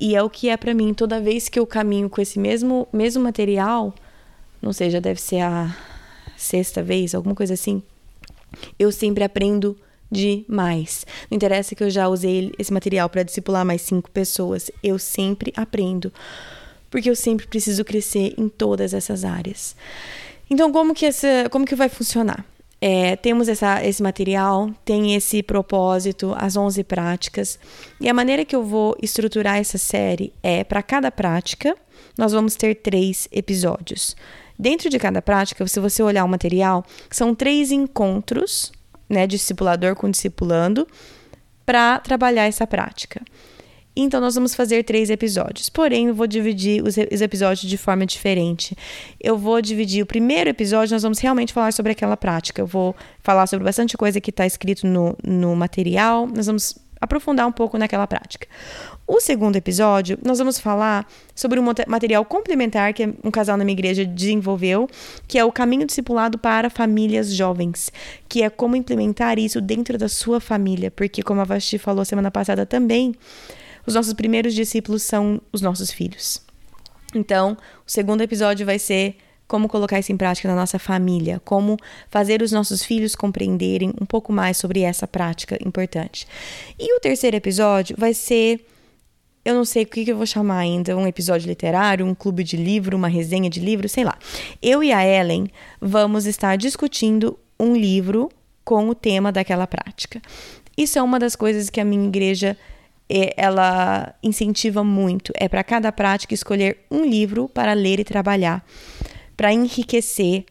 E 0.00 0.16
é 0.16 0.22
o 0.22 0.28
que 0.28 0.48
é 0.48 0.56
para 0.56 0.74
mim 0.74 0.92
toda 0.92 1.20
vez 1.20 1.48
que 1.48 1.58
eu 1.58 1.66
caminho 1.66 2.10
com 2.10 2.20
esse 2.20 2.38
mesmo 2.38 2.88
mesmo 2.92 3.22
material, 3.22 3.94
não 4.60 4.72
sei, 4.72 4.90
já 4.90 4.98
deve 4.98 5.20
ser 5.20 5.40
a 5.40 5.74
sexta 6.36 6.82
vez, 6.82 7.14
alguma 7.14 7.34
coisa 7.34 7.54
assim. 7.54 7.82
Eu 8.78 8.90
sempre 8.92 9.24
aprendo 9.24 9.76
demais. 10.10 11.06
Não 11.30 11.36
interessa 11.36 11.74
que 11.74 11.82
eu 11.82 11.90
já 11.90 12.08
usei 12.08 12.52
esse 12.58 12.72
material 12.72 13.08
para 13.08 13.22
discipular 13.22 13.64
mais 13.64 13.82
cinco 13.82 14.10
pessoas, 14.10 14.70
eu 14.82 14.98
sempre 14.98 15.52
aprendo, 15.56 16.12
porque 16.90 17.10
eu 17.10 17.16
sempre 17.16 17.46
preciso 17.46 17.84
crescer 17.84 18.34
em 18.38 18.48
todas 18.48 18.94
essas 18.94 19.24
áreas. 19.24 19.74
Então, 20.48 20.70
como 20.70 20.94
que 20.94 21.06
essa, 21.06 21.48
como 21.50 21.64
que 21.64 21.74
vai 21.74 21.88
funcionar? 21.88 22.44
É, 22.80 23.16
temos 23.16 23.48
essa, 23.48 23.82
esse 23.82 24.02
material, 24.02 24.70
tem 24.84 25.14
esse 25.14 25.42
propósito, 25.42 26.34
as 26.36 26.54
11 26.54 26.84
práticas. 26.84 27.58
E 27.98 28.08
a 28.10 28.14
maneira 28.14 28.44
que 28.44 28.54
eu 28.54 28.62
vou 28.62 28.94
estruturar 29.00 29.56
essa 29.56 29.78
série 29.78 30.34
é: 30.42 30.62
para 30.62 30.82
cada 30.82 31.10
prática, 31.10 31.74
nós 32.18 32.32
vamos 32.32 32.56
ter 32.56 32.74
três 32.74 33.26
episódios. 33.32 34.14
Dentro 34.58 34.88
de 34.88 34.98
cada 34.98 35.20
prática, 35.20 35.66
se 35.66 35.80
você 35.80 36.02
olhar 36.02 36.24
o 36.24 36.28
material, 36.28 36.84
são 37.10 37.34
três 37.34 37.70
encontros, 37.72 38.72
né, 39.08 39.26
discipulador 39.26 39.96
com 39.96 40.10
discipulando, 40.10 40.86
para 41.66 41.98
trabalhar 41.98 42.44
essa 42.44 42.66
prática. 42.66 43.22
Então, 43.96 44.20
nós 44.20 44.34
vamos 44.34 44.54
fazer 44.54 44.82
três 44.82 45.08
episódios. 45.08 45.68
Porém, 45.68 46.08
eu 46.08 46.14
vou 46.14 46.26
dividir 46.26 46.82
os, 46.82 46.96
os, 46.96 47.20
episódios 47.20 47.68
de 47.68 47.78
forma 47.78 48.04
diferente. 48.04 48.76
Eu 49.20 49.38
vou 49.38 49.62
dividir 49.62 50.02
o 50.02 50.06
primeiro 50.06 50.50
episódio, 50.50 50.94
nós 50.94 51.02
vamos 51.02 51.20
realmente 51.20 51.52
falar 51.52 51.72
sobre 51.72 51.92
aquela 51.92 52.16
prática. 52.16 52.60
Eu 52.60 52.66
vou 52.66 52.94
falar 53.20 53.46
sobre 53.46 53.64
bastante 53.64 53.96
coisa 53.96 54.20
que 54.20 54.30
está 54.30 54.44
escrito 54.44 54.84
no, 54.86 55.16
no 55.24 55.54
material. 55.54 56.26
Nós 56.26 56.46
vamos 56.46 56.76
aprofundar 57.00 57.46
um 57.46 57.52
pouco 57.52 57.76
naquela 57.78 58.06
prática. 58.06 58.46
O 59.06 59.20
segundo 59.20 59.56
episódio, 59.56 60.18
nós 60.24 60.38
vamos 60.38 60.58
falar 60.58 61.06
sobre 61.34 61.60
um 61.60 61.64
material 61.86 62.24
complementar 62.24 62.94
que 62.94 63.14
um 63.22 63.30
casal 63.30 63.56
na 63.56 63.64
minha 63.64 63.74
igreja 63.74 64.04
desenvolveu, 64.04 64.88
que 65.28 65.38
é 65.38 65.44
o 65.44 65.52
caminho 65.52 65.86
discipulado 65.86 66.38
para 66.38 66.70
famílias 66.70 67.34
jovens, 67.34 67.92
que 68.28 68.42
é 68.42 68.48
como 68.48 68.76
implementar 68.76 69.38
isso 69.38 69.60
dentro 69.60 69.98
da 69.98 70.08
sua 70.08 70.40
família, 70.40 70.90
porque 70.90 71.22
como 71.22 71.40
a 71.40 71.44
Vasti 71.44 71.78
falou 71.78 72.04
semana 72.04 72.30
passada 72.30 72.64
também, 72.64 73.14
os 73.86 73.94
nossos 73.94 74.14
primeiros 74.14 74.54
discípulos 74.54 75.02
são 75.02 75.40
os 75.52 75.60
nossos 75.60 75.90
filhos. 75.90 76.40
Então, 77.14 77.56
o 77.86 77.90
segundo 77.90 78.22
episódio 78.22 78.64
vai 78.64 78.78
ser 78.78 79.16
como 79.46 79.68
colocar 79.68 79.98
isso 79.98 80.12
em 80.12 80.16
prática 80.16 80.48
na 80.48 80.54
nossa 80.54 80.78
família, 80.78 81.40
como 81.44 81.76
fazer 82.08 82.42
os 82.42 82.50
nossos 82.50 82.82
filhos 82.82 83.14
compreenderem 83.14 83.92
um 84.00 84.06
pouco 84.06 84.32
mais 84.32 84.56
sobre 84.56 84.80
essa 84.80 85.06
prática 85.06 85.58
importante. 85.64 86.26
E 86.78 86.96
o 86.96 87.00
terceiro 87.00 87.36
episódio 87.36 87.96
vai 87.98 88.14
ser 88.14 88.66
eu 89.44 89.54
não 89.54 89.64
sei 89.66 89.82
o 89.82 89.86
que, 89.86 90.08
eu 90.08 90.16
vou 90.16 90.24
chamar 90.24 90.56
ainda, 90.56 90.96
um 90.96 91.06
episódio 91.06 91.46
literário, 91.46 92.06
um 92.06 92.14
clube 92.14 92.42
de 92.42 92.56
livro, 92.56 92.96
uma 92.96 93.08
resenha 93.08 93.50
de 93.50 93.60
livro, 93.60 93.86
sei 93.90 94.02
lá. 94.02 94.16
Eu 94.62 94.82
e 94.82 94.90
a 94.90 95.06
Ellen 95.06 95.48
vamos 95.78 96.24
estar 96.24 96.56
discutindo 96.56 97.38
um 97.60 97.76
livro 97.76 98.30
com 98.64 98.88
o 98.88 98.94
tema 98.94 99.30
daquela 99.30 99.66
prática. 99.66 100.22
Isso 100.78 100.98
é 100.98 101.02
uma 101.02 101.18
das 101.18 101.36
coisas 101.36 101.68
que 101.68 101.78
a 101.78 101.84
minha 101.84 102.08
igreja 102.08 102.56
ela 103.36 104.14
incentiva 104.22 104.82
muito. 104.82 105.32
É 105.36 105.48
para 105.48 105.62
cada 105.62 105.92
prática 105.92 106.32
escolher 106.32 106.78
um 106.90 107.04
livro 107.04 107.48
para 107.48 107.74
ler 107.74 108.00
e 108.00 108.04
trabalhar, 108.04 108.64
para 109.36 109.52
enriquecer 109.52 110.44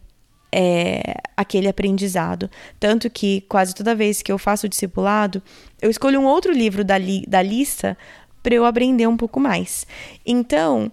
é, 0.52 1.14
aquele 1.36 1.68
aprendizado. 1.68 2.48
Tanto 2.78 3.10
que 3.10 3.40
quase 3.48 3.74
toda 3.74 3.94
vez 3.94 4.22
que 4.22 4.30
eu 4.30 4.38
faço 4.38 4.66
o 4.66 4.68
discipulado, 4.68 5.42
eu 5.82 5.90
escolho 5.90 6.20
um 6.20 6.26
outro 6.26 6.52
livro 6.52 6.84
da, 6.84 6.96
li 6.96 7.24
da 7.26 7.42
lista 7.42 7.98
para 8.42 8.54
eu 8.54 8.64
aprender 8.64 9.06
um 9.06 9.16
pouco 9.16 9.40
mais. 9.40 9.86
Então, 10.24 10.92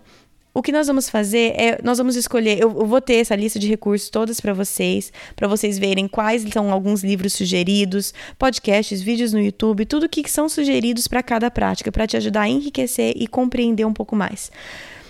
o 0.54 0.62
que 0.62 0.72
nós 0.72 0.88
vamos 0.88 1.10
fazer 1.10 1.54
é, 1.56 1.80
nós 1.84 1.98
vamos 1.98 2.16
escolher, 2.16 2.60
eu, 2.60 2.70
eu 2.70 2.86
vou 2.86 3.00
ter 3.00 3.16
essa 3.16 3.36
lista 3.36 3.60
de 3.60 3.68
recursos 3.68 4.10
todas 4.10 4.42
para 4.42 4.54
vocês, 4.54 5.14
para 5.36 5.48
vocês 5.48 5.78
verem 5.78 6.08
quais 6.08 6.44
são 6.52 6.72
alguns 6.72 7.04
livros 7.04 7.34
sugeridos, 7.34 8.14
podcasts, 8.38 9.02
vídeos 9.02 9.32
no 9.32 9.40
YouTube, 9.40 9.86
tudo 9.86 10.10
que 10.10 10.30
são 10.30 10.50
sugeridos 10.50 11.08
para 11.08 11.22
cada 11.22 11.52
prática, 11.52 11.92
para 11.92 12.08
te 12.08 12.18
ajudar 12.18 12.42
a 12.42 12.50
enriquecer 12.50 13.14
e 13.16 13.28
compreender 13.28 13.86
um 13.86 13.94
pouco 13.94 14.16
mais. 14.16 14.52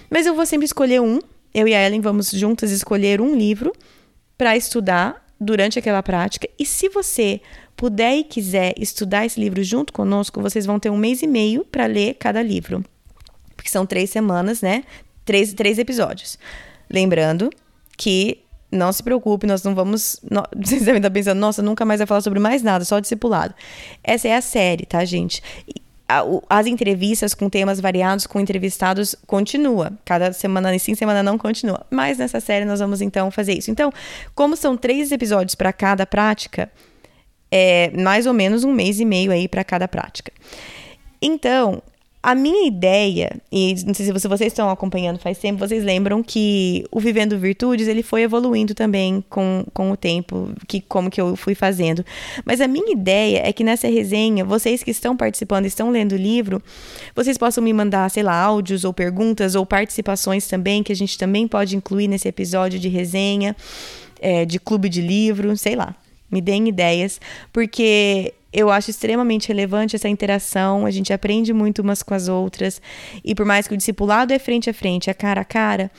Mas 0.10 0.26
eu 0.26 0.36
vou 0.36 0.46
sempre 0.46 0.66
escolher 0.66 1.02
um, 1.02 1.20
eu 1.54 1.68
e 1.68 1.74
a 1.74 1.86
Ellen 1.86 2.02
vamos 2.02 2.32
juntas 2.32 2.72
escolher 2.72 3.22
um 3.22 3.36
livro 3.36 3.74
para 4.38 4.56
estudar 4.58 5.26
durante 5.40 5.80
aquela 5.80 6.04
prática, 6.04 6.48
e 6.58 6.66
se 6.66 6.88
você 6.90 7.42
puder 7.76 8.16
e 8.16 8.24
quiser 8.24 8.76
estudar 8.78 9.26
esse 9.26 9.40
livro 9.40 9.64
junto 9.64 9.92
conosco, 9.92 10.40
vocês 10.40 10.66
vão 10.68 10.80
ter 10.80 10.92
um 10.92 10.98
mês 10.98 11.24
e 11.24 11.28
meio 11.28 11.66
para 11.66 11.88
ler 11.88 12.16
cada 12.16 12.44
livro 12.44 12.84
porque 13.62 13.70
são 13.70 13.86
três 13.86 14.10
semanas, 14.10 14.62
né? 14.62 14.84
três, 15.24 15.54
três 15.54 15.78
episódios. 15.78 16.38
Lembrando 16.90 17.52
que 17.96 18.40
não 18.72 18.92
se 18.92 19.04
preocupe, 19.04 19.46
nós 19.46 19.64
não 19.64 19.76
vamos. 19.76 20.20
Não, 20.30 20.44
vocês 20.56 20.84
devem 20.84 20.98
estar 20.98 21.12
pensando, 21.12 21.40
nossa, 21.40 21.62
nunca 21.62 21.86
mais 21.86 22.00
vai 22.00 22.08
falar 22.08 22.22
sobre 22.22 22.40
mais 22.40 22.64
nada, 22.64 22.84
só 22.84 23.00
discipulado. 23.00 23.54
Essa 24.04 24.30
é 24.30 24.36
a 24.36 24.42
série, 24.42 24.86
tá, 24.86 25.06
gente? 25.06 25.44
As 26.50 26.66
entrevistas 26.66 27.34
com 27.34 27.50
temas 27.50 27.80
variados 27.80 28.28
com 28.28 28.40
entrevistados 28.40 29.16
continua. 29.26 29.92
Cada 30.04 30.34
semana 30.34 30.78
sim, 30.80 30.96
semana 30.96 31.22
não 31.22 31.38
continua. 31.38 31.86
Mas 31.90 32.18
nessa 32.18 32.40
série 32.40 32.66
nós 32.66 32.80
vamos 32.80 33.02
então 33.02 33.32
fazer 33.32 33.54
isso. 33.54 33.72
Então, 33.72 33.92
como 34.34 34.56
são 34.56 34.76
três 34.76 35.12
episódios 35.12 35.56
para 35.56 35.72
cada 35.72 36.06
prática, 36.06 36.72
é 37.52 37.92
mais 37.92 38.26
ou 38.26 38.34
menos 38.34 38.64
um 38.64 38.74
mês 38.74 39.00
e 39.00 39.06
meio 39.06 39.32
aí 39.32 39.48
para 39.48 39.64
cada 39.64 39.88
prática. 39.88 40.32
Então, 41.22 41.82
a 42.24 42.36
minha 42.36 42.68
ideia, 42.68 43.42
e 43.52 43.74
não 43.84 43.96
sei 43.96 44.06
se 44.06 44.12
vocês 44.12 44.52
estão 44.54 44.70
acompanhando 44.70 45.18
faz 45.18 45.40
tempo, 45.40 45.58
vocês 45.58 45.84
lembram 45.84 46.22
que 46.22 46.86
o 46.92 47.00
Vivendo 47.00 47.36
Virtudes, 47.38 47.88
ele 47.88 48.04
foi 48.04 48.22
evoluindo 48.22 48.76
também 48.76 49.24
com, 49.28 49.66
com 49.74 49.92
o 49.92 49.98
tempo, 49.98 50.52
que 50.68 50.82
como 50.82 51.10
que 51.10 51.20
eu 51.20 51.36
fui 51.36 51.56
fazendo. 51.56 52.06
Mas 52.46 52.62
a 52.62 52.68
minha 52.68 52.92
ideia 52.92 53.42
é 53.44 53.52
que 53.52 53.64
nessa 53.64 53.88
resenha, 53.88 54.46
vocês 54.46 54.84
que 54.84 54.92
estão 54.92 55.18
participando, 55.18 55.66
estão 55.66 55.90
lendo 55.90 56.12
o 56.12 56.18
livro, 56.18 56.62
vocês 57.16 57.40
possam 57.40 57.64
me 57.64 57.74
mandar, 57.74 58.08
sei 58.12 58.22
lá, 58.22 58.36
áudios 58.36 58.84
ou 58.84 58.94
perguntas 58.94 59.56
ou 59.56 59.66
participações 59.66 60.48
também, 60.48 60.84
que 60.84 60.92
a 60.92 60.96
gente 60.96 61.18
também 61.18 61.48
pode 61.48 61.76
incluir 61.76 62.08
nesse 62.08 62.28
episódio 62.28 62.78
de 62.78 62.88
resenha, 62.88 63.56
é, 64.22 64.46
de 64.46 64.60
clube 64.60 64.90
de 64.90 65.02
livro, 65.02 65.58
sei 65.58 65.76
lá. 65.76 65.96
Me 66.30 66.40
deem 66.40 66.70
ideias, 66.70 67.20
porque 67.52 68.32
eu 68.54 68.70
acho 68.70 68.90
extremamente 68.90 69.48
relevante 69.48 69.96
essa 69.96 70.10
interação, 70.10 70.86
a 70.86 70.92
gente 70.92 71.14
aprende 71.14 71.54
muito 71.54 71.82
umas 71.82 72.04
com 72.04 72.14
as 72.14 72.28
outras, 72.28 72.82
e 73.24 73.34
por 73.34 73.46
mais 73.46 73.68
que 73.68 73.74
o 73.74 73.78
discipulado 73.78 74.34
é 74.34 74.40
frente 74.40 74.70
a 74.70 74.74
frente, 74.74 75.10
é 75.10 75.14
cara 75.14 75.42
a 75.42 75.46
cara, 75.46 75.92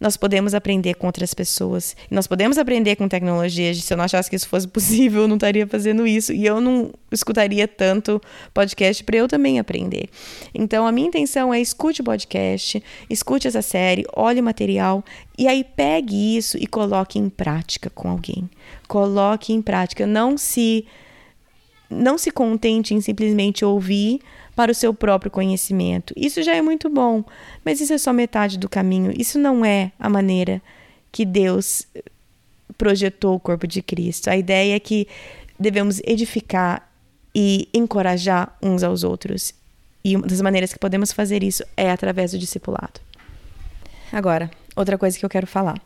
nós 0.00 0.16
podemos 0.16 0.54
aprender 0.54 0.94
com 0.94 1.06
outras 1.06 1.34
pessoas. 1.34 1.96
E 2.10 2.14
nós 2.14 2.26
podemos 2.26 2.56
aprender 2.56 2.96
com 2.96 3.08
tecnologia. 3.08 3.74
Se 3.74 3.92
eu 3.92 3.96
não 3.96 4.04
achasse 4.04 4.30
que 4.30 4.36
isso 4.36 4.48
fosse 4.48 4.66
possível, 4.68 5.22
eu 5.22 5.28
não 5.28 5.36
estaria 5.36 5.66
fazendo 5.66 6.06
isso. 6.06 6.32
E 6.32 6.46
eu 6.46 6.60
não 6.60 6.92
escutaria 7.10 7.66
tanto 7.66 8.20
podcast 8.54 9.02
para 9.02 9.16
eu 9.16 9.26
também 9.26 9.58
aprender. 9.58 10.08
Então, 10.54 10.86
a 10.86 10.92
minha 10.92 11.08
intenção 11.08 11.52
é 11.52 11.60
escute 11.60 12.00
o 12.00 12.04
podcast, 12.04 12.82
escute 13.10 13.48
essa 13.48 13.62
série, 13.62 14.04
olhe 14.14 14.40
o 14.40 14.44
material 14.44 15.04
e 15.36 15.48
aí 15.48 15.64
pegue 15.64 16.36
isso 16.36 16.56
e 16.58 16.66
coloque 16.66 17.18
em 17.18 17.28
prática 17.28 17.90
com 17.90 18.08
alguém. 18.08 18.48
Coloque 18.86 19.52
em 19.52 19.60
prática. 19.60 20.06
Não 20.06 20.38
se 20.38 20.86
não 21.90 22.18
se 22.18 22.30
contente 22.30 22.94
em 22.94 23.00
simplesmente 23.00 23.64
ouvir 23.64 24.20
para 24.54 24.72
o 24.72 24.74
seu 24.74 24.92
próprio 24.92 25.30
conhecimento. 25.30 26.12
Isso 26.16 26.42
já 26.42 26.54
é 26.54 26.60
muito 26.60 26.88
bom, 26.88 27.24
mas 27.64 27.80
isso 27.80 27.92
é 27.92 27.98
só 27.98 28.12
metade 28.12 28.58
do 28.58 28.68
caminho. 28.68 29.12
Isso 29.16 29.38
não 29.38 29.64
é 29.64 29.92
a 29.98 30.08
maneira 30.08 30.60
que 31.12 31.24
Deus 31.24 31.86
projetou 32.76 33.34
o 33.34 33.40
corpo 33.40 33.66
de 33.66 33.82
Cristo. 33.82 34.28
A 34.28 34.36
ideia 34.36 34.76
é 34.76 34.80
que 34.80 35.06
devemos 35.58 36.00
edificar 36.04 36.88
e 37.34 37.68
encorajar 37.72 38.56
uns 38.62 38.82
aos 38.82 39.04
outros. 39.04 39.54
E 40.04 40.16
uma 40.16 40.26
das 40.26 40.40
maneiras 40.40 40.72
que 40.72 40.78
podemos 40.78 41.12
fazer 41.12 41.42
isso 41.42 41.64
é 41.76 41.90
através 41.90 42.32
do 42.32 42.38
discipulado. 42.38 43.00
Agora, 44.12 44.50
outra 44.74 44.96
coisa 44.96 45.18
que 45.18 45.24
eu 45.24 45.28
quero 45.28 45.46
falar. 45.46 45.80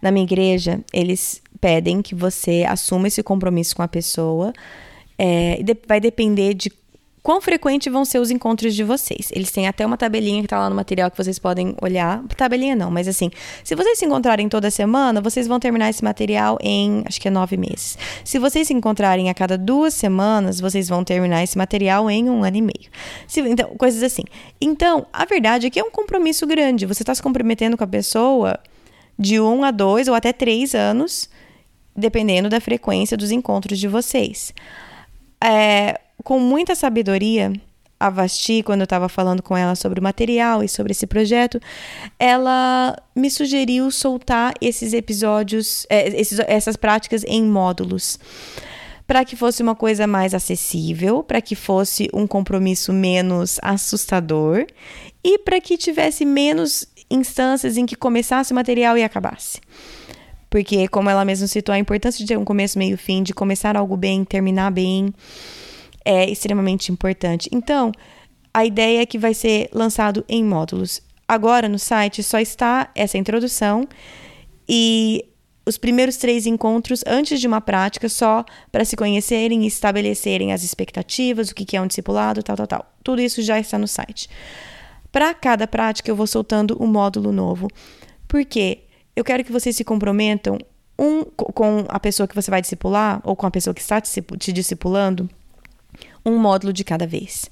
Na 0.00 0.10
minha 0.10 0.24
igreja, 0.24 0.80
eles 0.92 1.42
pedem 1.60 2.02
que 2.02 2.14
você 2.14 2.64
assuma 2.68 3.08
esse 3.08 3.22
compromisso 3.22 3.74
com 3.74 3.82
a 3.82 3.88
pessoa. 3.88 4.52
É, 5.18 5.58
vai 5.86 6.00
depender 6.00 6.54
de 6.54 6.70
quão 7.24 7.40
frequente 7.40 7.88
vão 7.88 8.04
ser 8.04 8.18
os 8.18 8.30
encontros 8.30 8.74
de 8.74 8.84
vocês. 8.84 9.30
Eles 9.32 9.50
têm 9.50 9.66
até 9.66 9.84
uma 9.86 9.96
tabelinha 9.96 10.42
que 10.42 10.48
tá 10.48 10.58
lá 10.58 10.68
no 10.68 10.76
material 10.76 11.10
que 11.10 11.16
vocês 11.16 11.38
podem 11.38 11.74
olhar. 11.80 12.22
Tabelinha 12.36 12.76
não, 12.76 12.90
mas 12.90 13.08
assim, 13.08 13.30
se 13.64 13.74
vocês 13.74 13.98
se 13.98 14.04
encontrarem 14.04 14.46
toda 14.46 14.70
semana, 14.70 15.22
vocês 15.22 15.46
vão 15.46 15.58
terminar 15.58 15.88
esse 15.88 16.04
material 16.04 16.58
em, 16.60 17.02
acho 17.06 17.18
que 17.18 17.26
é 17.26 17.30
nove 17.30 17.56
meses. 17.56 17.96
Se 18.22 18.38
vocês 18.38 18.68
se 18.68 18.74
encontrarem 18.74 19.30
a 19.30 19.34
cada 19.34 19.56
duas 19.56 19.94
semanas, 19.94 20.60
vocês 20.60 20.86
vão 20.86 21.02
terminar 21.02 21.42
esse 21.42 21.56
material 21.56 22.10
em 22.10 22.28
um 22.28 22.44
ano 22.44 22.58
e 22.58 22.62
meio. 22.62 22.90
Se, 23.26 23.40
então, 23.40 23.74
coisas 23.76 24.02
assim. 24.02 24.24
Então, 24.60 25.06
a 25.10 25.24
verdade 25.24 25.66
é 25.66 25.70
que 25.70 25.80
é 25.80 25.82
um 25.82 25.90
compromisso 25.90 26.46
grande. 26.46 26.84
Você 26.84 27.02
está 27.02 27.14
se 27.14 27.22
comprometendo 27.22 27.74
com 27.78 27.84
a 27.84 27.86
pessoa 27.86 28.60
de 29.18 29.40
um 29.40 29.64
a 29.64 29.70
dois 29.70 30.08
ou 30.08 30.14
até 30.14 30.30
três 30.30 30.74
anos, 30.74 31.30
dependendo 31.96 32.50
da 32.50 32.60
frequência 32.60 33.16
dos 33.16 33.30
encontros 33.30 33.78
de 33.78 33.88
vocês. 33.88 34.52
É, 35.42 36.00
com 36.22 36.38
muita 36.38 36.74
sabedoria, 36.74 37.52
a 37.98 38.10
Vasti, 38.10 38.62
quando 38.62 38.80
eu 38.80 38.84
estava 38.84 39.08
falando 39.08 39.42
com 39.42 39.56
ela 39.56 39.74
sobre 39.74 40.00
o 40.00 40.02
material 40.02 40.62
e 40.62 40.68
sobre 40.68 40.92
esse 40.92 41.06
projeto, 41.06 41.60
ela 42.18 42.96
me 43.14 43.30
sugeriu 43.30 43.90
soltar 43.90 44.52
esses 44.60 44.92
episódios, 44.92 45.86
é, 45.88 46.08
esses, 46.20 46.38
essas 46.40 46.76
práticas 46.76 47.24
em 47.24 47.42
módulos. 47.44 48.18
Para 49.06 49.24
que 49.24 49.36
fosse 49.36 49.62
uma 49.62 49.74
coisa 49.74 50.06
mais 50.06 50.34
acessível, 50.34 51.22
para 51.22 51.40
que 51.40 51.54
fosse 51.54 52.08
um 52.12 52.26
compromisso 52.26 52.92
menos 52.92 53.58
assustador 53.62 54.66
e 55.22 55.38
para 55.38 55.60
que 55.60 55.76
tivesse 55.76 56.24
menos 56.24 56.86
instâncias 57.10 57.76
em 57.76 57.86
que 57.86 57.96
começasse 57.96 58.52
o 58.52 58.54
material 58.54 58.96
e 58.96 59.02
acabasse. 59.02 59.60
Porque, 60.54 60.86
como 60.86 61.10
ela 61.10 61.24
mesma 61.24 61.48
citou, 61.48 61.74
a 61.74 61.78
importância 61.80 62.24
de 62.24 62.28
ter 62.28 62.38
um 62.38 62.44
começo, 62.44 62.78
meio, 62.78 62.96
fim, 62.96 63.24
de 63.24 63.34
começar 63.34 63.76
algo 63.76 63.96
bem, 63.96 64.24
terminar 64.24 64.70
bem 64.70 65.12
é 66.04 66.30
extremamente 66.30 66.92
importante. 66.92 67.48
Então, 67.50 67.90
a 68.54 68.64
ideia 68.64 69.02
é 69.02 69.06
que 69.06 69.18
vai 69.18 69.34
ser 69.34 69.68
lançado 69.72 70.24
em 70.28 70.44
módulos. 70.44 71.02
Agora 71.26 71.68
no 71.68 71.76
site 71.76 72.22
só 72.22 72.38
está 72.38 72.88
essa 72.94 73.18
introdução 73.18 73.88
e 74.68 75.24
os 75.66 75.76
primeiros 75.76 76.18
três 76.18 76.46
encontros 76.46 77.02
antes 77.04 77.40
de 77.40 77.48
uma 77.48 77.60
prática 77.60 78.08
só 78.08 78.44
para 78.70 78.84
se 78.84 78.94
conhecerem 78.94 79.64
e 79.64 79.66
estabelecerem 79.66 80.52
as 80.52 80.62
expectativas, 80.62 81.50
o 81.50 81.54
que 81.56 81.76
é 81.76 81.80
um 81.80 81.88
discipulado, 81.88 82.44
tal, 82.44 82.56
tal, 82.56 82.66
tal. 82.68 82.94
Tudo 83.02 83.20
isso 83.20 83.42
já 83.42 83.58
está 83.58 83.76
no 83.76 83.88
site. 83.88 84.28
Para 85.10 85.34
cada 85.34 85.66
prática 85.66 86.08
eu 86.08 86.14
vou 86.14 86.28
soltando 86.28 86.80
um 86.80 86.86
módulo 86.86 87.32
novo. 87.32 87.68
Porque 88.28 88.83
eu 89.16 89.24
quero 89.24 89.44
que 89.44 89.52
vocês 89.52 89.76
se 89.76 89.84
comprometam 89.84 90.58
um 90.98 91.24
com 91.24 91.84
a 91.88 91.98
pessoa 91.98 92.26
que 92.26 92.34
você 92.34 92.50
vai 92.50 92.60
discipular 92.60 93.20
ou 93.24 93.34
com 93.34 93.46
a 93.46 93.50
pessoa 93.50 93.74
que 93.74 93.80
está 93.80 94.00
te 94.00 94.52
discipulando 94.52 95.28
um 96.24 96.38
módulo 96.38 96.72
de 96.72 96.84
cada 96.84 97.06
vez. 97.06 97.50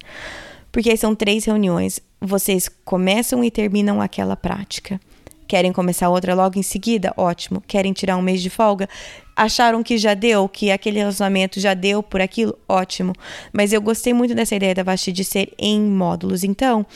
Porque 0.70 0.90
aí 0.90 0.96
são 0.96 1.14
três 1.14 1.44
reuniões, 1.44 2.00
vocês 2.20 2.68
começam 2.84 3.44
e 3.44 3.50
terminam 3.50 4.00
aquela 4.00 4.36
prática. 4.36 5.00
Querem 5.46 5.70
começar 5.70 6.08
outra 6.08 6.34
logo 6.34 6.58
em 6.58 6.62
seguida? 6.62 7.12
Ótimo. 7.14 7.60
Querem 7.60 7.92
tirar 7.92 8.16
um 8.16 8.22
mês 8.22 8.40
de 8.40 8.48
folga? 8.48 8.88
Acharam 9.36 9.82
que 9.82 9.98
já 9.98 10.14
deu, 10.14 10.48
que 10.48 10.70
aquele 10.70 10.98
relacionamento 10.98 11.60
já 11.60 11.74
deu 11.74 12.02
por 12.02 12.22
aquilo? 12.22 12.56
Ótimo. 12.66 13.12
Mas 13.52 13.70
eu 13.70 13.82
gostei 13.82 14.14
muito 14.14 14.34
dessa 14.34 14.56
ideia 14.56 14.74
da 14.74 14.82
Vasti 14.82 15.12
de 15.12 15.24
ser 15.24 15.52
em 15.58 15.78
módulos. 15.78 16.42
Então, 16.42 16.86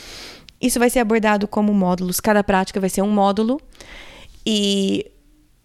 isso 0.59 0.79
vai 0.79 0.89
ser 0.89 1.01
abordado 1.01 1.47
como 1.47 1.75
módulos. 1.75 2.19
Cada 2.19 2.43
prática 2.43 2.81
vai 2.81 2.89
ser 2.89 3.03
um 3.03 3.11
módulo. 3.11 3.61
E 4.47 5.11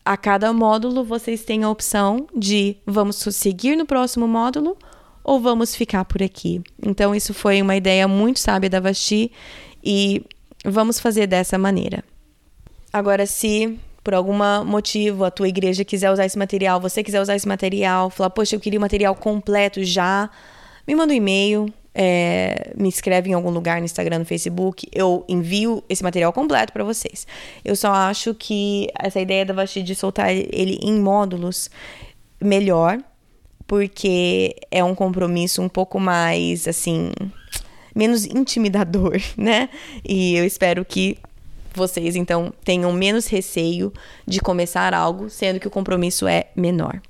a 0.03 0.17
cada 0.17 0.51
módulo 0.51 1.03
vocês 1.03 1.43
têm 1.43 1.63
a 1.63 1.69
opção 1.69 2.25
de 2.35 2.77
vamos 2.85 3.17
seguir 3.17 3.75
no 3.75 3.85
próximo 3.85 4.27
módulo 4.27 4.75
ou 5.23 5.39
vamos 5.39 5.75
ficar 5.75 6.03
por 6.05 6.23
aqui? 6.23 6.61
Então, 6.83 7.13
isso 7.13 7.33
foi 7.33 7.61
uma 7.61 7.75
ideia 7.75 8.07
muito 8.07 8.39
sábia 8.39 8.69
da 8.69 8.79
Vasti 8.79 9.31
e 9.83 10.25
vamos 10.65 10.99
fazer 10.99 11.27
dessa 11.27 11.57
maneira. 11.59 12.03
Agora, 12.91 13.27
se 13.27 13.79
por 14.03 14.15
algum 14.15 14.33
motivo 14.65 15.23
a 15.23 15.31
tua 15.31 15.47
igreja 15.47 15.85
quiser 15.85 16.11
usar 16.11 16.25
esse 16.25 16.37
material, 16.37 16.81
você 16.81 17.03
quiser 17.03 17.21
usar 17.21 17.35
esse 17.35 17.47
material, 17.47 18.09
falar, 18.09 18.31
poxa, 18.31 18.55
eu 18.55 18.59
queria 18.59 18.79
o 18.79 18.81
material 18.81 19.13
completo 19.13 19.83
já, 19.83 20.27
me 20.87 20.95
manda 20.95 21.13
um 21.13 21.15
e-mail, 21.15 21.71
é, 21.93 22.71
me 22.77 22.89
escreve 22.89 23.29
em 23.29 23.33
algum 23.33 23.49
lugar 23.49 23.79
no 23.79 23.85
Instagram, 23.85 24.19
no 24.19 24.25
Facebook, 24.25 24.87
eu 24.93 25.25
envio 25.27 25.83
esse 25.89 26.03
material 26.03 26.31
completo 26.31 26.71
para 26.71 26.83
vocês. 26.83 27.27
Eu 27.63 27.75
só 27.75 27.91
acho 27.91 28.33
que 28.33 28.87
essa 28.97 29.19
ideia 29.19 29.45
da 29.45 29.53
Vasti 29.53 29.83
de 29.83 29.95
soltar 29.95 30.31
ele 30.31 30.79
em 30.81 30.99
módulos 30.99 31.69
melhor 32.39 32.99
porque 33.71 34.53
é 34.69 34.83
um 34.83 34.93
compromisso 34.93 35.61
um 35.61 35.69
pouco 35.69 35.97
mais, 35.97 36.67
assim, 36.67 37.09
menos 37.95 38.25
intimidador, 38.25 39.15
né? 39.37 39.69
E 40.03 40.35
eu 40.35 40.45
espero 40.45 40.83
que 40.83 41.17
vocês, 41.73 42.17
então, 42.17 42.53
tenham 42.65 42.91
menos 42.91 43.27
receio 43.27 43.93
de 44.27 44.41
começar 44.41 44.93
algo, 44.93 45.29
sendo 45.29 45.57
que 45.57 45.67
o 45.69 45.71
compromisso 45.71 46.27
é 46.27 46.47
menor. 46.53 47.01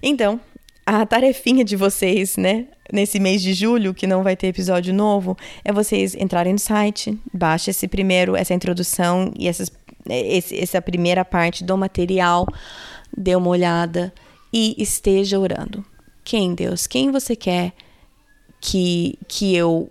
Então, 0.00 0.40
a 0.84 1.06
tarefinha 1.06 1.64
de 1.64 1.76
vocês, 1.76 2.36
né, 2.36 2.66
nesse 2.92 3.20
mês 3.20 3.40
de 3.40 3.54
julho, 3.54 3.94
que 3.94 4.06
não 4.06 4.22
vai 4.22 4.36
ter 4.36 4.48
episódio 4.48 4.92
novo, 4.92 5.36
é 5.64 5.72
vocês 5.72 6.14
entrarem 6.14 6.52
no 6.52 6.58
site, 6.58 7.18
baixa 7.32 7.70
esse 7.70 7.86
primeiro, 7.86 8.34
essa 8.34 8.52
introdução 8.52 9.32
e 9.38 9.48
essas, 9.48 9.70
esse, 10.08 10.58
essa 10.58 10.82
primeira 10.82 11.24
parte 11.24 11.62
do 11.62 11.76
material, 11.76 12.46
dê 13.16 13.36
uma 13.36 13.48
olhada 13.48 14.12
e 14.52 14.74
esteja 14.78 15.38
orando. 15.38 15.84
Quem, 16.24 16.54
Deus? 16.54 16.86
Quem 16.86 17.10
você 17.10 17.34
quer 17.34 17.72
que, 18.60 19.18
que 19.26 19.54
eu 19.54 19.90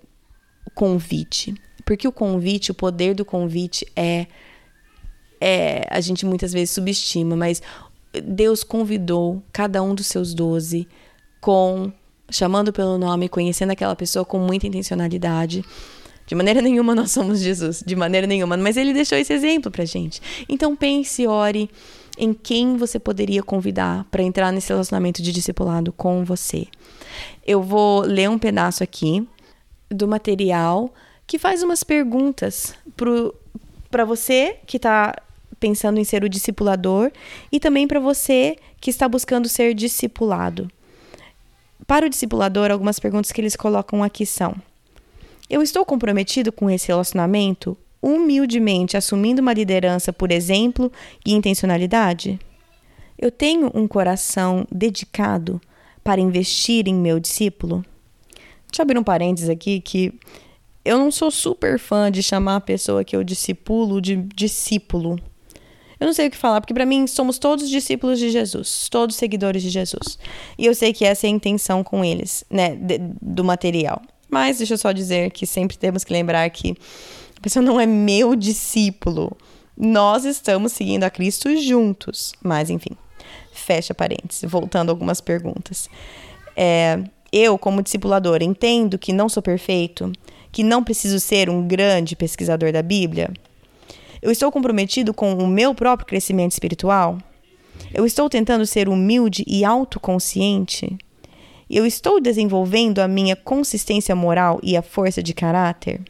convite? 0.74 1.54
Porque 1.84 2.08
o 2.08 2.12
convite, 2.12 2.72
o 2.72 2.74
poder 2.76 3.14
do 3.14 3.26
convite 3.26 3.86
é, 3.96 4.28
é. 5.40 5.86
A 5.90 6.00
gente 6.00 6.26
muitas 6.26 6.54
vezes 6.54 6.70
subestima, 6.70 7.36
mas 7.36 7.62
Deus 8.14 8.64
convidou 8.64 9.42
cada 9.52 9.82
um 9.82 9.96
dos 9.96 10.08
seus 10.08 10.34
doze 10.34 10.88
com. 11.40 11.92
chamando 12.30 12.72
pelo 12.74 12.98
nome, 12.98 13.30
conhecendo 13.30 13.72
aquela 13.72 13.96
pessoa 13.96 14.26
com 14.26 14.40
muita 14.40 14.68
intencionalidade. 14.68 15.64
De 16.26 16.36
maneira 16.36 16.62
nenhuma 16.64 16.96
nós 16.96 17.12
somos 17.12 17.40
Jesus, 17.40 17.84
de 17.86 17.96
maneira 17.96 18.28
nenhuma, 18.28 18.56
mas 18.58 18.78
ele 18.78 18.94
deixou 18.94 19.18
esse 19.18 19.34
exemplo 19.34 19.72
pra 19.72 19.86
gente. 19.86 20.22
Então 20.48 20.76
pense, 20.76 21.26
ore 21.28 21.70
em 22.18 22.34
quem 22.34 22.78
você 22.78 23.00
poderia 23.00 23.42
convidar 23.42 24.06
para 24.12 24.22
entrar 24.22 24.52
nesse 24.52 24.70
relacionamento 24.70 25.22
de 25.22 25.32
discipulado 25.32 25.92
com 25.92 26.24
você. 26.24 26.68
Eu 27.46 27.62
vou 27.62 28.02
ler 28.02 28.30
um 28.30 28.38
pedaço 28.38 28.84
aqui 28.84 29.28
do 29.90 30.08
material 30.08 30.94
que 31.26 31.40
faz 31.40 31.64
umas 31.64 31.84
perguntas 31.84 32.76
para 33.90 34.06
você 34.06 34.58
que 34.66 34.78
está 34.78 35.16
pensando 35.62 35.98
em 35.98 36.04
ser 36.04 36.26
o 36.26 36.30
discipulador 36.30 37.10
e 37.50 37.58
também 37.58 37.88
para 37.88 38.02
você 38.02 38.58
que 38.82 38.90
está 38.90 39.08
buscando 39.08 39.48
ser 39.48 39.74
discipulado. 39.74 40.70
Para 41.88 42.06
o 42.06 42.10
discipulador, 42.10 42.70
algumas 42.70 43.00
perguntas 43.00 43.32
que 43.32 43.40
eles 43.40 43.56
colocam 43.56 44.04
aqui 44.04 44.26
são: 44.26 44.54
Eu 45.50 45.62
estou 45.62 45.86
comprometido 45.86 46.52
com 46.52 46.70
esse 46.70 46.90
relacionamento? 46.90 47.78
humildemente 48.02 48.98
assumindo 48.98 49.42
uma 49.42 49.54
liderança 49.54 50.12
por 50.12 50.32
exemplo 50.32 50.92
e 51.26 51.34
intencionalidade? 51.34 52.40
Eu 53.18 53.32
tenho 53.32 53.70
um 53.76 53.88
coração 53.88 54.66
dedicado 54.72 55.62
para 56.04 56.20
investir 56.20 56.88
em 56.88 56.96
meu 56.96 57.20
discípulo? 57.20 57.86
Deixa 58.68 58.82
eu 58.82 58.84
abrir 58.84 58.98
um 58.98 59.04
parênteses 59.04 59.50
aqui 59.50 59.80
que 59.80 60.14
eu 60.84 60.98
não 60.98 61.12
sou 61.12 61.30
super 61.30 61.78
fã 61.78 62.12
de 62.12 62.24
chamar 62.24 62.56
a 62.56 62.62
pessoa 62.62 63.04
que 63.04 63.16
eu 63.16 63.24
discipulo 63.24 64.02
de 64.02 64.16
discípulo. 64.16 65.20
Eu 66.02 66.08
não 66.08 66.14
sei 66.16 66.30
o 66.30 66.32
que 66.32 66.38
falar, 66.38 66.60
porque 66.60 66.74
para 66.74 66.84
mim 66.84 67.06
somos 67.06 67.38
todos 67.38 67.70
discípulos 67.70 68.18
de 68.18 68.32
Jesus, 68.32 68.90
todos 68.90 69.16
seguidores 69.16 69.62
de 69.62 69.70
Jesus. 69.70 70.18
E 70.58 70.66
eu 70.66 70.74
sei 70.74 70.92
que 70.92 71.06
essa 71.06 71.28
é 71.28 71.30
a 71.30 71.32
intenção 71.32 71.84
com 71.84 72.04
eles, 72.04 72.44
né, 72.50 72.76
de, 72.76 72.98
do 73.22 73.44
material. 73.44 74.02
Mas 74.28 74.58
deixa 74.58 74.74
eu 74.74 74.80
só 74.80 74.92
dizer 74.92 75.30
que 75.30 75.46
sempre 75.46 75.78
temos 75.78 76.04
que 76.04 76.12
lembrar 76.12 76.50
que 76.50 76.76
a 77.38 77.40
pessoa 77.40 77.62
não 77.62 77.80
é 77.80 77.86
meu 77.86 78.36
discípulo. 78.36 79.38
Nós 79.78 80.26
estamos 80.26 80.72
seguindo 80.72 81.04
a 81.04 81.10
Cristo 81.12 81.56
juntos. 81.62 82.34
Mas, 82.42 82.72
enfim, 82.72 82.98
fecha 83.54 83.94
parênteses, 83.94 84.50
voltando 84.50 84.90
a 84.90 84.94
algumas 84.94 85.22
perguntas. 85.22 85.88
É, 86.56 87.00
eu, 87.32 87.60
como 87.60 87.84
discipulador, 87.84 88.42
entendo 88.42 88.98
que 88.98 89.14
não 89.14 89.30
sou 89.30 89.44
perfeito, 89.44 90.12
que 90.52 90.64
não 90.64 90.84
preciso 90.84 91.20
ser 91.20 91.48
um 91.48 91.68
grande 91.68 92.16
pesquisador 92.16 92.72
da 92.72 92.82
Bíblia. 92.82 93.30
Eu 94.22 94.32
estou 94.32 94.52
comprometido 94.52 95.14
com 95.14 95.34
o 95.34 95.48
meu 95.48 95.74
próprio 95.74 96.08
crescimento 96.08 96.52
espiritual. 96.52 97.18
Eu 97.92 98.06
estou 98.06 98.30
tentando 98.30 98.66
ser 98.66 98.88
humilde 98.88 99.44
e 99.48 99.66
autoconsciente? 99.66 100.98
Eu 101.70 101.86
estou 101.86 102.22
desenvolvendo 102.22 103.00
a 103.00 103.08
minha 103.08 103.36
consistência 103.36 104.16
moral 104.16 104.60
e 104.62 104.78
a 104.78 104.82
força 104.82 105.24
de 105.24 105.34
caráter? 105.34 106.02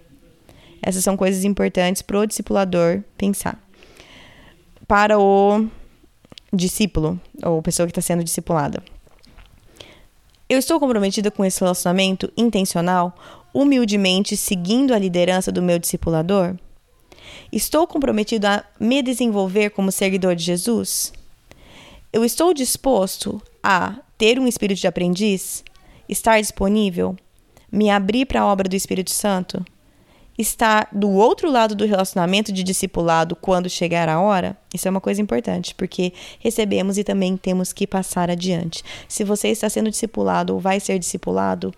Essas 0.81 1.03
são 1.03 1.15
coisas 1.15 1.45
importantes 1.45 2.01
para 2.01 2.19
o 2.19 2.25
discipulador 2.25 3.01
pensar. 3.17 3.57
Para 4.87 5.17
o 5.17 5.67
discípulo, 6.51 7.19
ou 7.43 7.61
pessoa 7.61 7.87
que 7.87 7.91
está 7.91 8.01
sendo 8.01 8.23
discipulada. 8.23 8.83
Eu 10.49 10.59
estou 10.59 10.79
comprometida 10.81 11.31
com 11.31 11.45
esse 11.45 11.61
relacionamento 11.61 12.29
intencional, 12.35 13.15
humildemente 13.53 14.35
seguindo 14.35 14.93
a 14.93 14.99
liderança 14.99 15.49
do 15.49 15.61
meu 15.61 15.79
discipulador? 15.79 16.57
Estou 17.51 17.85
comprometido 17.85 18.47
a 18.47 18.63
me 18.79 19.01
desenvolver 19.01 19.71
como 19.71 19.91
seguidor 19.91 20.35
de 20.35 20.43
Jesus? 20.43 21.11
Eu 22.13 22.23
estou 22.23 22.53
disposto 22.53 23.41
a 23.61 23.95
ter 24.17 24.39
um 24.39 24.47
espírito 24.47 24.79
de 24.79 24.87
aprendiz? 24.87 25.63
Estar 26.07 26.39
disponível? 26.39 27.15
Me 27.71 27.89
abrir 27.89 28.25
para 28.25 28.41
a 28.41 28.45
obra 28.45 28.69
do 28.69 28.75
Espírito 28.75 29.11
Santo? 29.11 29.65
estar 30.37 30.87
do 30.91 31.09
outro 31.09 31.51
lado 31.51 31.75
do 31.75 31.85
relacionamento 31.85 32.51
de 32.51 32.63
discipulado 32.63 33.35
quando 33.35 33.69
chegar 33.69 34.09
a 34.09 34.19
hora, 34.19 34.57
isso 34.73 34.87
é 34.87 34.91
uma 34.91 35.01
coisa 35.01 35.21
importante, 35.21 35.75
porque 35.75 36.13
recebemos 36.39 36.97
e 36.97 37.03
também 37.03 37.37
temos 37.37 37.71
que 37.71 37.85
passar 37.85 38.29
adiante. 38.29 38.83
Se 39.07 39.23
você 39.23 39.49
está 39.49 39.69
sendo 39.69 39.89
discipulado 39.89 40.53
ou 40.53 40.59
vai 40.59 40.79
ser 40.79 40.97
discipulado, 40.99 41.73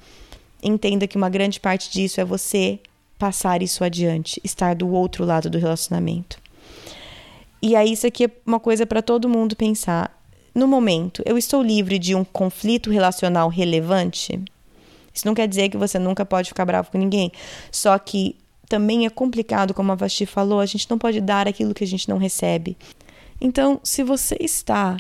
entenda 0.62 1.08
que 1.08 1.18
uma 1.18 1.30
grande 1.30 1.60
parte 1.60 1.92
disso 1.92 2.22
é 2.22 2.26
você 2.26 2.80
passar 3.24 3.62
isso 3.62 3.86
adiante, 3.86 4.42
estar 4.44 4.76
do 4.76 4.92
outro 4.92 5.24
lado 5.24 5.50
do 5.50 5.58
relacionamento. 5.58 6.38
E 7.62 7.74
aí 7.74 7.94
isso 7.94 8.06
aqui 8.06 8.26
é 8.26 8.32
uma 8.46 8.60
coisa 8.60 8.86
para 8.86 9.02
todo 9.02 9.30
mundo 9.30 9.56
pensar. 9.56 10.14
No 10.54 10.68
momento, 10.68 11.24
eu 11.26 11.38
estou 11.38 11.64
livre 11.64 11.98
de 11.98 12.14
um 12.14 12.26
conflito 12.26 12.92
relacional 12.92 13.48
relevante? 13.48 14.38
Isso 15.14 15.26
não 15.26 15.34
quer 15.34 15.48
dizer 15.48 15.70
que 15.70 15.78
você 15.78 15.98
nunca 15.98 16.26
pode 16.26 16.50
ficar 16.50 16.66
bravo 16.66 16.92
com 16.92 16.98
ninguém. 16.98 17.32
Só 17.72 17.98
que 17.98 18.36
também 18.68 19.06
é 19.06 19.10
complicado, 19.10 19.74
como 19.74 19.94
a 19.94 19.96
Vasti 19.96 20.26
falou, 20.26 20.60
a 20.60 20.66
gente 20.66 20.90
não 20.90 20.98
pode 20.98 21.22
dar 21.22 21.48
aquilo 21.48 21.74
que 21.74 21.86
a 21.86 21.88
gente 21.88 22.10
não 22.10 22.18
recebe. 22.18 22.76
Então, 23.40 23.80
se 23.86 24.04
você 24.04 24.36
está 24.42 24.98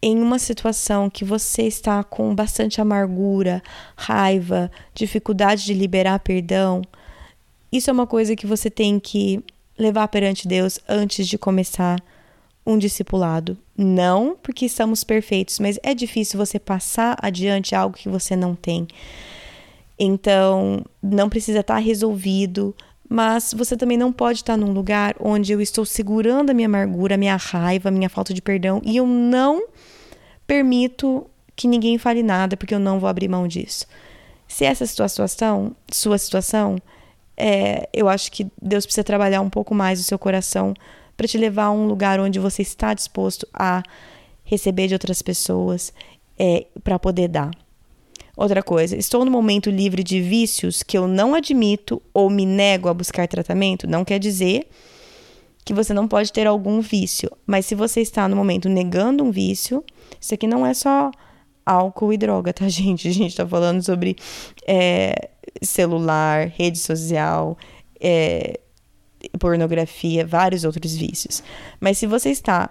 em 0.00 0.16
uma 0.22 0.38
situação 0.38 1.10
que 1.10 1.24
você 1.24 1.62
está 1.62 2.04
com 2.04 2.32
bastante 2.32 2.80
amargura, 2.80 3.60
raiva, 3.96 4.70
dificuldade 4.94 5.64
de 5.64 5.74
liberar 5.74 6.20
perdão, 6.20 6.82
isso 7.76 7.90
é 7.90 7.92
uma 7.92 8.06
coisa 8.06 8.36
que 8.36 8.46
você 8.46 8.70
tem 8.70 8.98
que 8.98 9.42
levar 9.78 10.08
perante 10.08 10.48
Deus 10.48 10.78
antes 10.88 11.28
de 11.28 11.36
começar 11.36 12.02
um 12.64 12.76
discipulado. 12.76 13.56
Não 13.76 14.36
porque 14.42 14.66
estamos 14.66 15.04
perfeitos, 15.04 15.58
mas 15.58 15.78
é 15.82 15.94
difícil 15.94 16.38
você 16.38 16.58
passar 16.58 17.16
adiante 17.22 17.74
algo 17.74 17.96
que 17.96 18.08
você 18.08 18.34
não 18.34 18.54
tem. 18.54 18.88
Então, 19.98 20.84
não 21.02 21.28
precisa 21.28 21.60
estar 21.60 21.78
resolvido, 21.78 22.74
mas 23.08 23.54
você 23.56 23.76
também 23.76 23.96
não 23.96 24.12
pode 24.12 24.40
estar 24.40 24.56
num 24.56 24.72
lugar 24.72 25.14
onde 25.20 25.52
eu 25.52 25.60
estou 25.60 25.84
segurando 25.84 26.50
a 26.50 26.54
minha 26.54 26.66
amargura, 26.66 27.14
a 27.14 27.18
minha 27.18 27.36
raiva, 27.36 27.88
a 27.88 27.92
minha 27.92 28.08
falta 28.08 28.34
de 28.34 28.42
perdão 28.42 28.82
e 28.84 28.96
eu 28.96 29.06
não 29.06 29.68
permito 30.46 31.26
que 31.54 31.68
ninguém 31.68 31.96
fale 31.98 32.22
nada 32.22 32.56
porque 32.56 32.74
eu 32.74 32.78
não 32.78 32.98
vou 32.98 33.08
abrir 33.08 33.28
mão 33.28 33.46
disso. 33.46 33.86
Se 34.48 34.64
essa 34.64 34.84
é 34.84 34.86
situação, 34.86 35.74
sua 35.90 36.18
situação, 36.18 36.76
é, 37.36 37.88
eu 37.92 38.08
acho 38.08 38.32
que 38.32 38.46
Deus 38.60 38.86
precisa 38.86 39.04
trabalhar 39.04 39.40
um 39.40 39.50
pouco 39.50 39.74
mais 39.74 40.00
o 40.00 40.02
seu 40.02 40.18
coração 40.18 40.74
para 41.16 41.26
te 41.26 41.38
levar 41.38 41.64
a 41.64 41.70
um 41.70 41.86
lugar 41.86 42.20
onde 42.20 42.38
você 42.38 42.62
está 42.62 42.94
disposto 42.94 43.46
a 43.52 43.82
receber 44.44 44.86
de 44.86 44.94
outras 44.94 45.22
pessoas 45.22 45.92
é, 46.38 46.66
para 46.82 46.98
poder 46.98 47.28
dar. 47.28 47.50
Outra 48.36 48.62
coisa, 48.62 48.96
estou 48.96 49.24
no 49.24 49.30
momento 49.30 49.70
livre 49.70 50.02
de 50.02 50.20
vícios 50.20 50.82
que 50.82 50.96
eu 50.96 51.08
não 51.08 51.34
admito 51.34 52.02
ou 52.12 52.28
me 52.28 52.44
nego 52.44 52.88
a 52.88 52.94
buscar 52.94 53.26
tratamento, 53.26 53.86
não 53.86 54.04
quer 54.04 54.18
dizer 54.18 54.68
que 55.64 55.72
você 55.72 55.92
não 55.92 56.06
pode 56.06 56.32
ter 56.32 56.46
algum 56.46 56.80
vício, 56.80 57.30
mas 57.46 57.66
se 57.66 57.74
você 57.74 58.00
está 58.00 58.28
no 58.28 58.36
momento 58.36 58.68
negando 58.68 59.24
um 59.24 59.30
vício, 59.30 59.82
isso 60.20 60.34
aqui 60.34 60.46
não 60.46 60.66
é 60.66 60.74
só 60.74 61.10
álcool 61.66 62.12
e 62.12 62.16
droga, 62.16 62.52
tá, 62.52 62.68
gente? 62.70 63.08
A 63.08 63.12
gente 63.12 63.30
está 63.30 63.46
falando 63.46 63.82
sobre 63.82 64.16
é, 64.66 65.30
celular, 65.60 66.48
rede 66.48 66.78
social, 66.78 67.58
é, 68.00 68.60
pornografia, 69.38 70.24
vários 70.24 70.64
outros 70.64 70.94
vícios. 70.94 71.42
Mas 71.80 71.98
se 71.98 72.06
você 72.06 72.30
está 72.30 72.70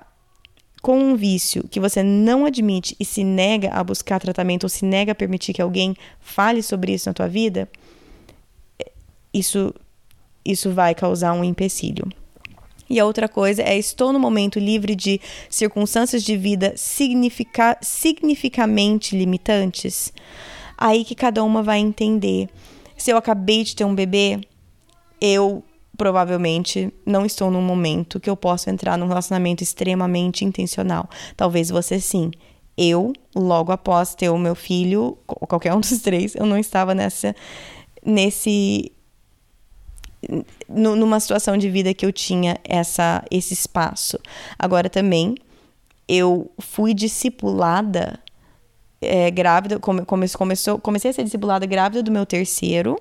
com 0.81 0.97
um 0.97 1.15
vício 1.15 1.67
que 1.67 1.79
você 1.79 2.01
não 2.01 2.45
admite 2.45 2.95
e 2.99 3.03
se 3.03 3.23
nega 3.23 3.71
a 3.71 3.83
buscar 3.83 4.19
tratamento 4.19 4.63
ou 4.63 4.69
se 4.69 4.85
nega 4.85 5.11
a 5.11 5.15
permitir 5.15 5.51
que 5.51 5.61
alguém 5.61 5.95
fale 6.19 6.61
sobre 6.61 6.93
isso 6.93 7.09
na 7.09 7.13
tua 7.13 7.27
vida, 7.27 7.67
isso 9.33 9.73
isso 10.45 10.71
vai 10.71 10.93
causar 10.93 11.33
um 11.33 11.43
empecilho. 11.43 12.07
E 12.89 12.99
a 12.99 13.05
outra 13.05 13.27
coisa 13.27 13.63
é 13.63 13.77
estou 13.77 14.13
no 14.13 14.19
momento 14.19 14.59
livre 14.59 14.95
de 14.95 15.19
circunstâncias 15.49 16.23
de 16.23 16.37
vida 16.37 16.73
significa, 16.75 17.77
significamente 17.81 19.17
limitantes. 19.17 20.13
Aí 20.77 21.03
que 21.03 21.15
cada 21.15 21.43
uma 21.43 21.63
vai 21.63 21.79
entender. 21.79 22.49
Se 22.97 23.11
eu 23.11 23.17
acabei 23.17 23.63
de 23.63 23.75
ter 23.75 23.85
um 23.85 23.95
bebê, 23.95 24.39
eu 25.19 25.63
provavelmente 25.97 26.93
não 27.05 27.25
estou 27.25 27.49
num 27.49 27.61
momento 27.61 28.19
que 28.19 28.29
eu 28.29 28.35
possa 28.35 28.69
entrar 28.69 28.97
num 28.97 29.07
relacionamento 29.07 29.63
extremamente 29.63 30.45
intencional. 30.45 31.09
Talvez 31.35 31.69
você 31.69 31.99
sim. 31.99 32.31
Eu, 32.77 33.13
logo 33.33 33.71
após 33.71 34.13
ter 34.13 34.29
o 34.29 34.37
meu 34.37 34.53
filho, 34.53 35.17
qualquer 35.25 35.73
um 35.73 35.79
dos 35.79 35.99
três, 35.99 36.35
eu 36.35 36.45
não 36.45 36.57
estava 36.57 36.93
nessa 36.93 37.33
nesse 38.05 38.91
numa 40.67 41.19
situação 41.19 41.57
de 41.57 41.69
vida 41.69 41.93
que 41.93 42.05
eu 42.05 42.11
tinha 42.11 42.57
essa 42.63 43.23
esse 43.29 43.53
espaço. 43.53 44.19
Agora 44.57 44.89
também 44.89 45.35
eu 46.07 46.51
fui 46.59 46.93
discipulada 46.93 48.19
é, 49.01 49.29
grávida, 49.31 49.79
come, 49.79 50.03
começou, 50.05 50.79
comecei 50.79 51.11
a 51.11 51.13
ser 51.13 51.23
discipulada 51.23 51.65
grávida 51.65 52.01
do 52.03 52.11
meu 52.11 52.25
terceiro 52.25 52.97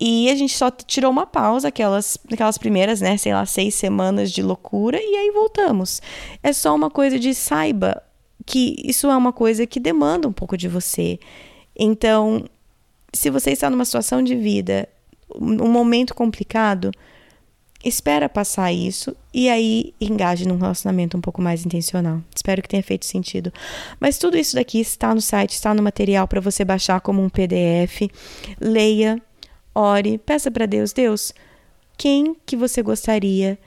e 0.00 0.30
a 0.30 0.36
gente 0.36 0.56
só 0.56 0.70
tirou 0.70 1.10
uma 1.10 1.26
pausa, 1.26 1.68
aquelas, 1.68 2.16
aquelas 2.32 2.56
primeiras, 2.56 3.00
né, 3.00 3.16
sei 3.16 3.34
lá, 3.34 3.44
seis 3.44 3.74
semanas 3.74 4.30
de 4.30 4.42
loucura, 4.42 4.98
e 5.00 5.16
aí 5.16 5.30
voltamos. 5.32 6.00
É 6.40 6.52
só 6.52 6.74
uma 6.74 6.88
coisa 6.88 7.18
de 7.18 7.34
saiba 7.34 8.00
que 8.46 8.76
isso 8.84 9.08
é 9.08 9.16
uma 9.16 9.32
coisa 9.32 9.66
que 9.66 9.80
demanda 9.80 10.28
um 10.28 10.32
pouco 10.32 10.56
de 10.56 10.68
você. 10.68 11.18
Então, 11.76 12.44
se 13.12 13.28
você 13.28 13.50
está 13.50 13.68
numa 13.68 13.84
situação 13.84 14.22
de 14.22 14.36
vida, 14.36 14.88
um 15.34 15.70
momento 15.70 16.14
complicado, 16.14 16.90
espera 17.84 18.28
passar 18.28 18.72
isso 18.72 19.16
e 19.32 19.48
aí 19.48 19.94
engaje 20.00 20.46
num 20.46 20.58
relacionamento 20.58 21.16
um 21.16 21.20
pouco 21.20 21.40
mais 21.40 21.64
intencional. 21.64 22.20
Espero 22.34 22.60
que 22.62 22.68
tenha 22.68 22.82
feito 22.82 23.06
sentido. 23.06 23.52
Mas 24.00 24.18
tudo 24.18 24.36
isso 24.36 24.56
daqui 24.56 24.80
está 24.80 25.14
no 25.14 25.20
site, 25.20 25.52
está 25.52 25.72
no 25.72 25.82
material 25.82 26.26
para 26.26 26.40
você 26.40 26.64
baixar 26.64 27.00
como 27.00 27.22
um 27.22 27.28
PDF. 27.28 28.10
Leia, 28.60 29.22
ore, 29.74 30.18
peça 30.18 30.50
para 30.50 30.66
Deus, 30.66 30.92
Deus, 30.92 31.32
quem 31.96 32.36
que 32.46 32.56
você 32.56 32.82
gostaria 32.82 33.58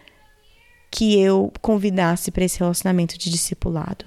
que 0.89 1.17
eu 1.19 1.51
convidasse 1.61 2.31
para 2.31 2.43
esse 2.43 2.59
relacionamento 2.59 3.17
de 3.17 3.29
discipulado? 3.29 4.05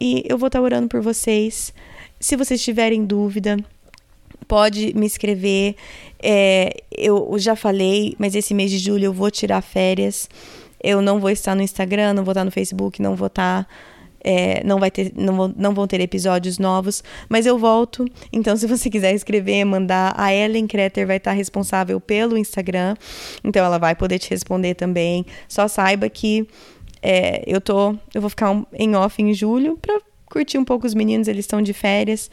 E 0.00 0.24
eu 0.28 0.38
vou 0.38 0.48
estar 0.48 0.60
orando 0.60 0.88
por 0.88 1.00
vocês. 1.00 1.72
Se 2.20 2.36
vocês 2.36 2.62
tiverem 2.62 3.04
dúvida, 3.04 3.56
pode 4.46 4.94
me 4.94 5.06
escrever. 5.06 5.74
É, 6.22 6.82
eu 6.90 7.34
já 7.38 7.56
falei, 7.56 8.14
mas 8.18 8.34
esse 8.34 8.54
mês 8.54 8.70
de 8.70 8.78
julho 8.78 9.06
eu 9.06 9.12
vou 9.12 9.30
tirar 9.30 9.60
férias. 9.60 10.28
Eu 10.82 11.02
não 11.02 11.18
vou 11.18 11.30
estar 11.30 11.54
no 11.54 11.62
Instagram, 11.62 12.14
não 12.14 12.24
vou 12.24 12.32
estar 12.32 12.44
no 12.44 12.50
Facebook, 12.50 13.02
não 13.02 13.16
vou 13.16 13.26
estar 13.26 13.66
é, 14.22 14.62
não, 14.64 14.78
vai 14.78 14.90
ter, 14.90 15.12
não, 15.16 15.48
não 15.56 15.74
vão 15.74 15.86
ter 15.86 16.00
episódios 16.00 16.58
novos, 16.58 17.02
mas 17.28 17.46
eu 17.46 17.58
volto. 17.58 18.04
Então, 18.32 18.56
se 18.56 18.66
você 18.66 18.90
quiser 18.90 19.14
escrever, 19.14 19.64
mandar, 19.64 20.14
a 20.16 20.34
Ellen 20.34 20.66
Kreter 20.66 21.06
vai 21.06 21.16
estar 21.16 21.32
responsável 21.32 22.00
pelo 22.00 22.36
Instagram. 22.36 22.96
Então, 23.44 23.64
ela 23.64 23.78
vai 23.78 23.94
poder 23.94 24.18
te 24.18 24.30
responder 24.30 24.74
também. 24.74 25.24
Só 25.48 25.68
saiba 25.68 26.08
que 26.08 26.46
é, 27.02 27.42
eu 27.46 27.60
tô, 27.60 27.94
eu 28.14 28.20
vou 28.20 28.30
ficar 28.30 28.54
em 28.74 28.96
off 28.96 29.22
em 29.22 29.32
julho 29.32 29.78
curtir 30.30 30.58
um 30.58 30.64
pouco 30.64 30.86
os 30.86 30.94
meninos, 30.94 31.28
eles 31.28 31.44
estão 31.44 31.62
de 31.62 31.72
férias, 31.72 32.30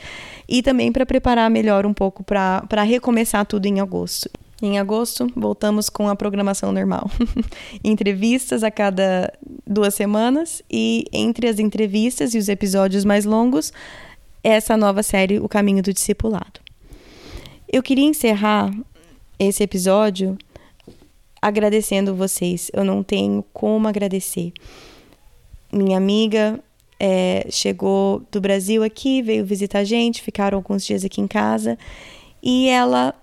e 0.48 0.62
também 0.62 0.92
para 0.92 1.06
preparar 1.06 1.50
melhor 1.50 1.86
um 1.86 1.94
pouco 1.94 2.24
para 2.24 2.84
recomeçar 2.84 3.46
tudo 3.46 3.66
em 3.66 3.80
agosto. 3.80 4.30
Em 4.62 4.80
agosto, 4.80 5.30
voltamos 5.36 5.90
com 5.90 6.08
a 6.08 6.16
programação 6.16 6.72
normal. 6.72 7.10
entrevistas 7.84 8.64
a 8.64 8.72
cada 8.72 9.34
duas 9.68 9.94
semanas 9.94 10.62
e 10.72 11.06
entre 11.12 11.48
as 11.48 11.60
entrevistas 11.60 12.34
e 12.34 12.38
os 12.38 12.48
episódios 12.48 13.04
mais 13.04 13.26
longos, 13.26 13.74
essa 14.44 14.78
nova 14.78 15.04
série, 15.04 15.40
O 15.40 15.50
Caminho 15.50 15.84
do 15.84 15.92
Discipulado. 15.92 16.62
Eu 17.72 17.84
queria 17.84 18.06
encerrar 18.06 18.72
esse 19.38 19.62
episódio 19.62 20.38
agradecendo 21.42 22.16
vocês. 22.16 22.72
Eu 22.74 22.84
não 22.84 23.04
tenho 23.04 23.44
como 23.54 23.88
agradecer. 23.88 24.54
minha 25.72 25.98
amiga 25.98 26.64
é, 27.00 27.48
chegou 27.50 28.24
do 28.32 28.40
Brasil 28.40 28.84
aqui, 28.84 29.22
veio 29.22 29.46
visitar 29.46 29.80
a 29.80 29.84
gente, 29.84 30.22
ficaram 30.22 30.58
alguns 30.58 30.86
dias 30.86 31.04
aqui 31.04 31.22
em 31.22 31.28
casa 31.28 31.78
e 32.42 32.68
ela 32.68 33.14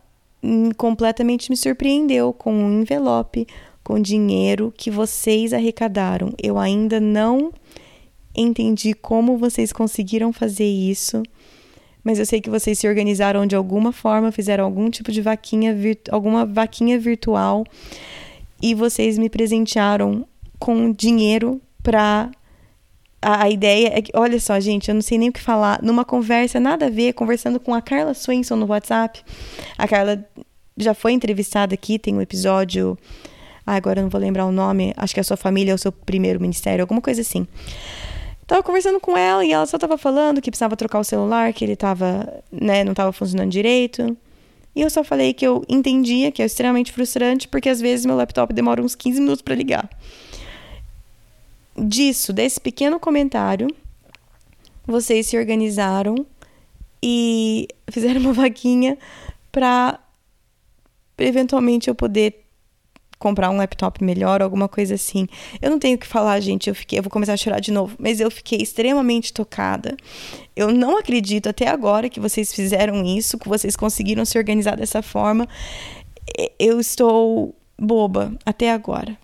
hum, 0.42 0.70
completamente 0.76 1.50
me 1.50 1.56
surpreendeu 1.56 2.32
com 2.32 2.52
um 2.52 2.82
envelope 2.82 3.46
com 3.82 4.00
dinheiro 4.00 4.72
que 4.76 4.90
vocês 4.90 5.52
arrecadaram. 5.52 6.32
Eu 6.40 6.58
ainda 6.58 7.00
não 7.00 7.52
entendi 8.34 8.94
como 8.94 9.36
vocês 9.36 9.72
conseguiram 9.72 10.32
fazer 10.32 10.68
isso, 10.68 11.22
mas 12.04 12.18
eu 12.18 12.26
sei 12.26 12.40
que 12.40 12.50
vocês 12.50 12.78
se 12.78 12.88
organizaram 12.88 13.46
de 13.46 13.54
alguma 13.54 13.92
forma, 13.92 14.32
fizeram 14.32 14.64
algum 14.64 14.90
tipo 14.90 15.12
de 15.12 15.20
vaquinha, 15.20 15.76
alguma 16.10 16.44
vaquinha 16.44 16.98
virtual 16.98 17.64
e 18.60 18.74
vocês 18.74 19.18
me 19.18 19.28
presentearam 19.28 20.26
com 20.58 20.92
dinheiro 20.92 21.60
para 21.82 22.30
a, 23.22 23.44
a, 23.44 23.50
ideia 23.50 23.92
é 23.94 24.02
que, 24.02 24.10
olha 24.14 24.38
só, 24.40 24.58
gente, 24.58 24.88
eu 24.88 24.94
não 24.94 25.00
sei 25.00 25.16
nem 25.16 25.28
o 25.28 25.32
que 25.32 25.40
falar. 25.40 25.80
Numa 25.82 26.04
conversa, 26.04 26.58
nada 26.58 26.86
a 26.86 26.90
ver, 26.90 27.12
conversando 27.12 27.60
com 27.60 27.72
a 27.72 27.80
Carla 27.80 28.12
Swenson 28.12 28.56
no 28.56 28.66
WhatsApp. 28.66 29.22
A 29.78 29.86
Carla 29.86 30.24
já 30.76 30.92
foi 30.92 31.12
entrevistada 31.12 31.72
aqui, 31.72 31.98
tem 31.98 32.14
um 32.14 32.20
episódio. 32.20 32.98
Ah, 33.64 33.76
agora 33.76 34.00
eu 34.00 34.02
não 34.02 34.10
vou 34.10 34.20
lembrar 34.20 34.44
o 34.44 34.52
nome. 34.52 34.92
Acho 34.96 35.14
que 35.14 35.20
é 35.20 35.22
a 35.22 35.24
sua 35.24 35.36
família 35.36 35.70
é 35.70 35.74
o 35.74 35.78
seu 35.78 35.92
primeiro 35.92 36.40
ministério, 36.40 36.82
alguma 36.82 37.00
coisa 37.00 37.20
assim. 37.20 37.46
Tava 38.44 38.62
conversando 38.62 38.98
com 38.98 39.16
ela 39.16 39.44
e 39.44 39.52
ela 39.52 39.66
só 39.66 39.78
tava 39.78 39.96
falando 39.96 40.42
que 40.42 40.50
precisava 40.50 40.76
trocar 40.76 40.98
o 40.98 41.04
celular, 41.04 41.52
que 41.52 41.64
ele 41.64 41.76
tava, 41.76 42.42
né, 42.50 42.82
não 42.82 42.92
tava 42.92 43.12
funcionando 43.12 43.50
direito. 43.50 44.16
E 44.74 44.80
eu 44.80 44.90
só 44.90 45.04
falei 45.04 45.32
que 45.32 45.46
eu 45.46 45.64
entendia 45.68 46.32
que 46.32 46.42
é 46.42 46.46
extremamente 46.46 46.90
frustrante, 46.92 47.46
porque 47.46 47.68
às 47.68 47.80
vezes 47.80 48.04
meu 48.04 48.16
laptop 48.16 48.52
demora 48.52 48.82
uns 48.82 48.96
15 48.96 49.20
minutos 49.20 49.42
para 49.42 49.54
ligar 49.54 49.88
disso, 51.76 52.32
desse 52.32 52.60
pequeno 52.60 52.98
comentário, 53.00 53.68
vocês 54.86 55.26
se 55.26 55.36
organizaram 55.36 56.26
e 57.02 57.68
fizeram 57.90 58.20
uma 58.20 58.32
vaquinha 58.32 58.98
para 59.50 59.98
eventualmente 61.18 61.88
eu 61.88 61.94
poder 61.94 62.42
comprar 63.18 63.50
um 63.50 63.56
laptop 63.56 64.02
melhor, 64.02 64.42
alguma 64.42 64.68
coisa 64.68 64.94
assim. 64.96 65.28
Eu 65.60 65.70
não 65.70 65.78
tenho 65.78 65.94
o 65.96 65.98
que 65.98 66.06
falar, 66.06 66.40
gente. 66.40 66.68
Eu 66.68 66.74
fiquei, 66.74 66.98
eu 66.98 67.02
vou 67.04 67.10
começar 67.10 67.34
a 67.34 67.36
chorar 67.36 67.60
de 67.60 67.70
novo, 67.70 67.94
mas 67.96 68.18
eu 68.18 68.28
fiquei 68.28 68.58
extremamente 68.58 69.32
tocada. 69.32 69.96
Eu 70.56 70.72
não 70.72 70.98
acredito 70.98 71.48
até 71.48 71.68
agora 71.68 72.08
que 72.08 72.18
vocês 72.18 72.52
fizeram 72.52 73.04
isso, 73.04 73.38
que 73.38 73.48
vocês 73.48 73.76
conseguiram 73.76 74.24
se 74.24 74.36
organizar 74.36 74.76
dessa 74.76 75.02
forma. 75.02 75.46
Eu 76.58 76.80
estou 76.80 77.54
boba 77.78 78.36
até 78.44 78.72
agora 78.72 79.16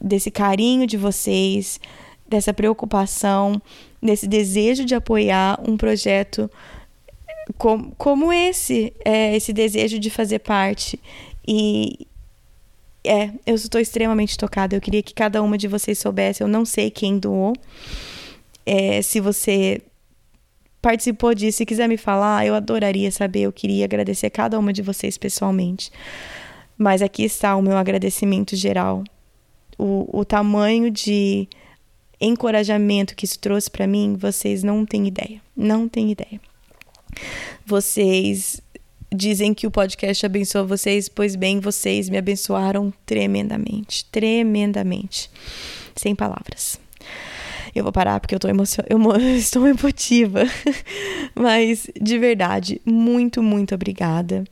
desse 0.00 0.30
carinho 0.30 0.86
de 0.86 0.96
vocês, 0.96 1.80
dessa 2.28 2.52
preocupação, 2.52 3.60
desse 4.02 4.26
desejo 4.26 4.84
de 4.84 4.94
apoiar 4.94 5.58
um 5.66 5.76
projeto 5.76 6.50
como, 7.56 7.94
como 7.96 8.32
esse, 8.32 8.92
é, 9.04 9.34
esse 9.34 9.52
desejo 9.52 9.98
de 9.98 10.10
fazer 10.10 10.40
parte. 10.40 11.00
E 11.46 12.06
é, 13.04 13.30
eu 13.46 13.54
estou 13.54 13.80
extremamente 13.80 14.36
tocada. 14.36 14.76
Eu 14.76 14.80
queria 14.80 15.02
que 15.02 15.14
cada 15.14 15.42
uma 15.42 15.56
de 15.56 15.66
vocês 15.66 15.98
soubesse. 15.98 16.42
Eu 16.42 16.48
não 16.48 16.64
sei 16.64 16.90
quem 16.90 17.18
doou. 17.18 17.54
É, 18.66 19.00
se 19.00 19.20
você 19.20 19.80
participou 20.82 21.34
disso 21.34 21.62
e 21.62 21.66
quiser 21.66 21.88
me 21.88 21.96
falar, 21.96 22.46
eu 22.46 22.54
adoraria 22.54 23.10
saber. 23.10 23.40
Eu 23.40 23.52
queria 23.52 23.84
agradecer 23.84 24.28
cada 24.30 24.58
uma 24.58 24.72
de 24.72 24.82
vocês 24.82 25.16
pessoalmente. 25.16 25.90
Mas 26.76 27.02
aqui 27.02 27.24
está 27.24 27.56
o 27.56 27.62
meu 27.62 27.76
agradecimento 27.76 28.54
geral 28.54 29.02
o, 29.78 30.08
o 30.12 30.24
tamanho 30.24 30.90
de 30.90 31.48
encorajamento 32.20 33.14
que 33.14 33.24
isso 33.24 33.38
trouxe 33.38 33.70
para 33.70 33.86
mim, 33.86 34.16
vocês 34.18 34.62
não 34.62 34.84
têm 34.84 35.06
ideia. 35.06 35.40
Não 35.56 35.88
têm 35.88 36.10
ideia. 36.10 36.40
Vocês 37.64 38.60
dizem 39.14 39.54
que 39.54 39.66
o 39.66 39.70
podcast 39.70 40.26
abençoa 40.26 40.64
vocês, 40.64 41.08
pois 41.08 41.34
bem, 41.34 41.60
vocês 41.60 42.08
me 42.08 42.18
abençoaram 42.18 42.92
tremendamente, 43.06 44.04
tremendamente. 44.06 45.30
Sem 45.96 46.14
palavras. 46.14 46.78
Eu 47.74 47.84
vou 47.84 47.92
parar 47.92 48.18
porque 48.20 48.34
eu, 48.34 48.38
tô 48.38 48.48
emocion... 48.48 48.82
eu 48.88 49.36
estou 49.36 49.66
emotiva. 49.66 50.42
Mas, 51.34 51.88
de 52.00 52.18
verdade, 52.18 52.80
muito, 52.84 53.42
muito 53.42 53.74
obrigada. 53.74 54.44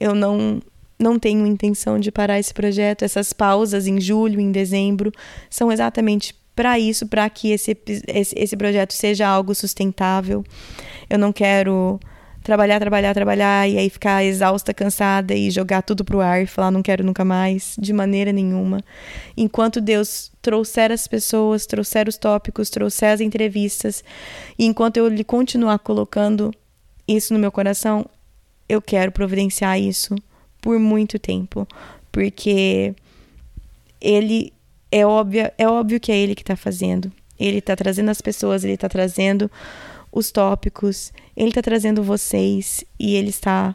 Eu 0.00 0.14
não 0.14 0.60
não 0.98 1.18
tenho 1.18 1.46
intenção 1.46 1.98
de 1.98 2.12
parar 2.12 2.38
esse 2.38 2.52
projeto. 2.54 3.04
Essas 3.04 3.32
pausas 3.32 3.86
em 3.86 4.00
julho, 4.00 4.40
em 4.40 4.52
dezembro, 4.52 5.12
são 5.50 5.70
exatamente 5.72 6.34
para 6.54 6.78
isso, 6.78 7.06
para 7.06 7.28
que 7.30 7.50
esse, 7.50 7.76
esse, 8.08 8.34
esse 8.38 8.56
projeto 8.56 8.92
seja 8.92 9.26
algo 9.26 9.54
sustentável. 9.54 10.44
Eu 11.08 11.18
não 11.18 11.32
quero 11.32 11.98
trabalhar, 12.42 12.80
trabalhar, 12.80 13.14
trabalhar 13.14 13.68
e 13.68 13.78
aí 13.78 13.88
ficar 13.88 14.24
exausta, 14.24 14.74
cansada 14.74 15.34
e 15.34 15.50
jogar 15.50 15.82
tudo 15.82 16.04
pro 16.04 16.20
ar 16.20 16.42
e 16.42 16.46
falar 16.46 16.70
não 16.70 16.82
quero 16.82 17.04
nunca 17.04 17.24
mais, 17.24 17.74
de 17.78 17.92
maneira 17.92 18.32
nenhuma. 18.32 18.80
Enquanto 19.36 19.80
Deus 19.80 20.30
trouxer 20.42 20.90
as 20.90 21.06
pessoas, 21.06 21.66
trouxer 21.66 22.08
os 22.08 22.16
tópicos, 22.16 22.68
trouxer 22.68 23.12
as 23.12 23.20
entrevistas, 23.20 24.04
e 24.58 24.66
enquanto 24.66 24.96
eu 24.96 25.08
lhe 25.08 25.24
continuar 25.24 25.78
colocando 25.78 26.52
isso 27.06 27.32
no 27.32 27.38
meu 27.38 27.52
coração, 27.52 28.04
eu 28.68 28.82
quero 28.82 29.12
providenciar 29.12 29.78
isso 29.78 30.14
por 30.62 30.78
muito 30.78 31.18
tempo, 31.18 31.68
porque 32.10 32.94
ele 34.00 34.52
é 34.90 35.04
óbvio, 35.04 35.50
é 35.58 35.68
óbvio 35.68 36.00
que 36.00 36.12
é 36.12 36.16
ele 36.16 36.34
que 36.34 36.42
está 36.42 36.56
fazendo. 36.56 37.12
Ele 37.38 37.58
está 37.58 37.74
trazendo 37.74 38.10
as 38.10 38.20
pessoas, 38.20 38.62
ele 38.62 38.74
está 38.74 38.88
trazendo 38.88 39.50
os 40.12 40.30
tópicos, 40.30 41.12
ele 41.36 41.48
está 41.48 41.60
trazendo 41.60 42.02
vocês 42.02 42.84
e 42.98 43.16
ele 43.16 43.30
está 43.30 43.74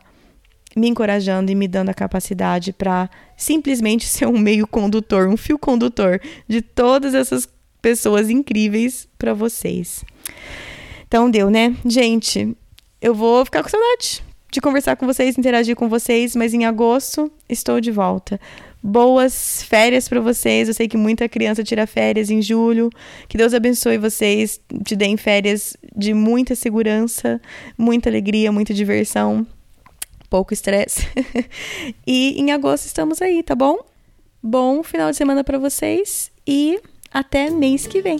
me 0.76 0.88
encorajando 0.88 1.52
e 1.52 1.56
me 1.56 1.68
dando 1.68 1.90
a 1.90 1.94
capacidade 1.94 2.72
para 2.72 3.10
simplesmente 3.36 4.06
ser 4.08 4.28
um 4.28 4.38
meio 4.38 4.66
condutor, 4.66 5.28
um 5.28 5.36
fio 5.36 5.60
condutor 5.60 6.22
de 6.48 6.62
todas 6.62 7.14
essas 7.14 7.50
pessoas 7.82 8.30
incríveis 8.30 9.10
para 9.20 9.34
vocês. 9.34 10.06
Então 11.06 11.30
deu, 11.30 11.50
né? 11.50 11.76
Gente, 11.86 12.56
eu 13.02 13.14
vou 13.14 13.44
ficar 13.44 13.62
com 13.62 13.70
saudade 13.70 14.27
de 14.52 14.62
conversar 14.62 14.96
com 14.96 15.06
vocês, 15.06 15.38
interagir 15.38 15.76
com 15.76 15.90
vocês, 15.90 16.36
mas 16.36 16.54
em 16.54 16.66
agosto 16.66 17.32
estou 17.50 17.82
de 17.82 17.92
volta. 17.92 18.40
Boas 18.82 19.64
férias 19.64 20.08
para 20.08 20.22
vocês. 20.22 20.68
Eu 20.68 20.74
sei 20.74 20.88
que 20.88 20.96
muita 20.96 21.28
criança 21.28 21.64
tira 21.64 21.86
férias 21.86 22.30
em 22.30 22.42
julho. 22.42 22.90
Que 23.28 23.38
Deus 23.38 23.54
abençoe 23.54 23.98
vocês, 23.98 24.62
te 24.86 24.96
deem 24.96 25.18
férias 25.18 25.76
de 25.96 26.14
muita 26.14 26.56
segurança, 26.56 27.42
muita 27.78 28.10
alegria, 28.10 28.52
muita 28.52 28.74
diversão, 28.74 29.46
pouco 30.30 30.54
estresse. 30.54 31.08
e 32.06 32.40
em 32.40 32.52
agosto 32.52 32.86
estamos 32.86 33.22
aí, 33.22 33.44
tá 33.44 33.56
bom? 33.56 33.80
Bom 34.42 34.84
final 34.84 35.12
de 35.12 35.18
semana 35.18 35.44
para 35.44 35.58
vocês 35.58 36.32
e 36.46 36.80
até 37.12 37.50
mês 37.50 37.88
que 37.88 38.02
vem. 38.02 38.20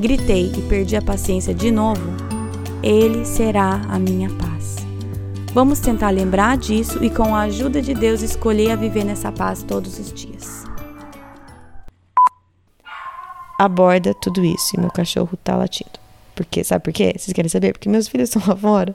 gritei 0.00 0.50
e 0.56 0.62
perdi 0.62 0.96
a 0.96 1.02
paciência 1.02 1.52
de 1.52 1.70
novo, 1.70 2.00
Ele 2.82 3.26
será 3.26 3.82
a 3.88 3.98
minha 3.98 4.30
paz. 4.30 4.76
Vamos 5.52 5.78
tentar 5.78 6.08
lembrar 6.10 6.56
disso 6.56 7.04
e, 7.04 7.10
com 7.10 7.34
a 7.34 7.40
ajuda 7.42 7.82
de 7.82 7.92
Deus, 7.92 8.22
escolher 8.22 8.70
a 8.70 8.76
viver 8.76 9.04
nessa 9.04 9.30
paz 9.30 9.62
todos 9.62 9.98
os 9.98 10.12
dias. 10.12 10.64
Aborda 13.58 14.14
tudo 14.14 14.42
isso 14.42 14.74
e 14.74 14.80
meu 14.80 14.90
cachorro 14.90 15.36
tá 15.44 15.54
latindo. 15.54 16.00
Porque, 16.34 16.64
sabe 16.64 16.82
por 16.82 16.92
quê? 16.94 17.12
Vocês 17.14 17.34
querem 17.34 17.50
saber? 17.50 17.72
Porque 17.72 17.88
meus 17.88 18.08
filhos 18.08 18.30
estão 18.30 18.42
lá 18.48 18.56
fora 18.56 18.94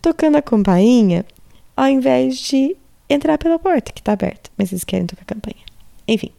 tocando 0.00 0.36
a 0.36 0.42
campainha 0.42 1.26
ao 1.76 1.88
invés 1.88 2.38
de 2.38 2.76
entrar 3.10 3.36
pela 3.36 3.58
porta 3.58 3.90
que 3.90 4.00
tá 4.00 4.12
aberta. 4.12 4.48
Mas 4.56 4.70
eles 4.70 4.84
querem 4.84 5.06
tocar 5.06 5.22
a 5.22 5.34
campainha. 5.34 5.64
Enfim. 6.06 6.30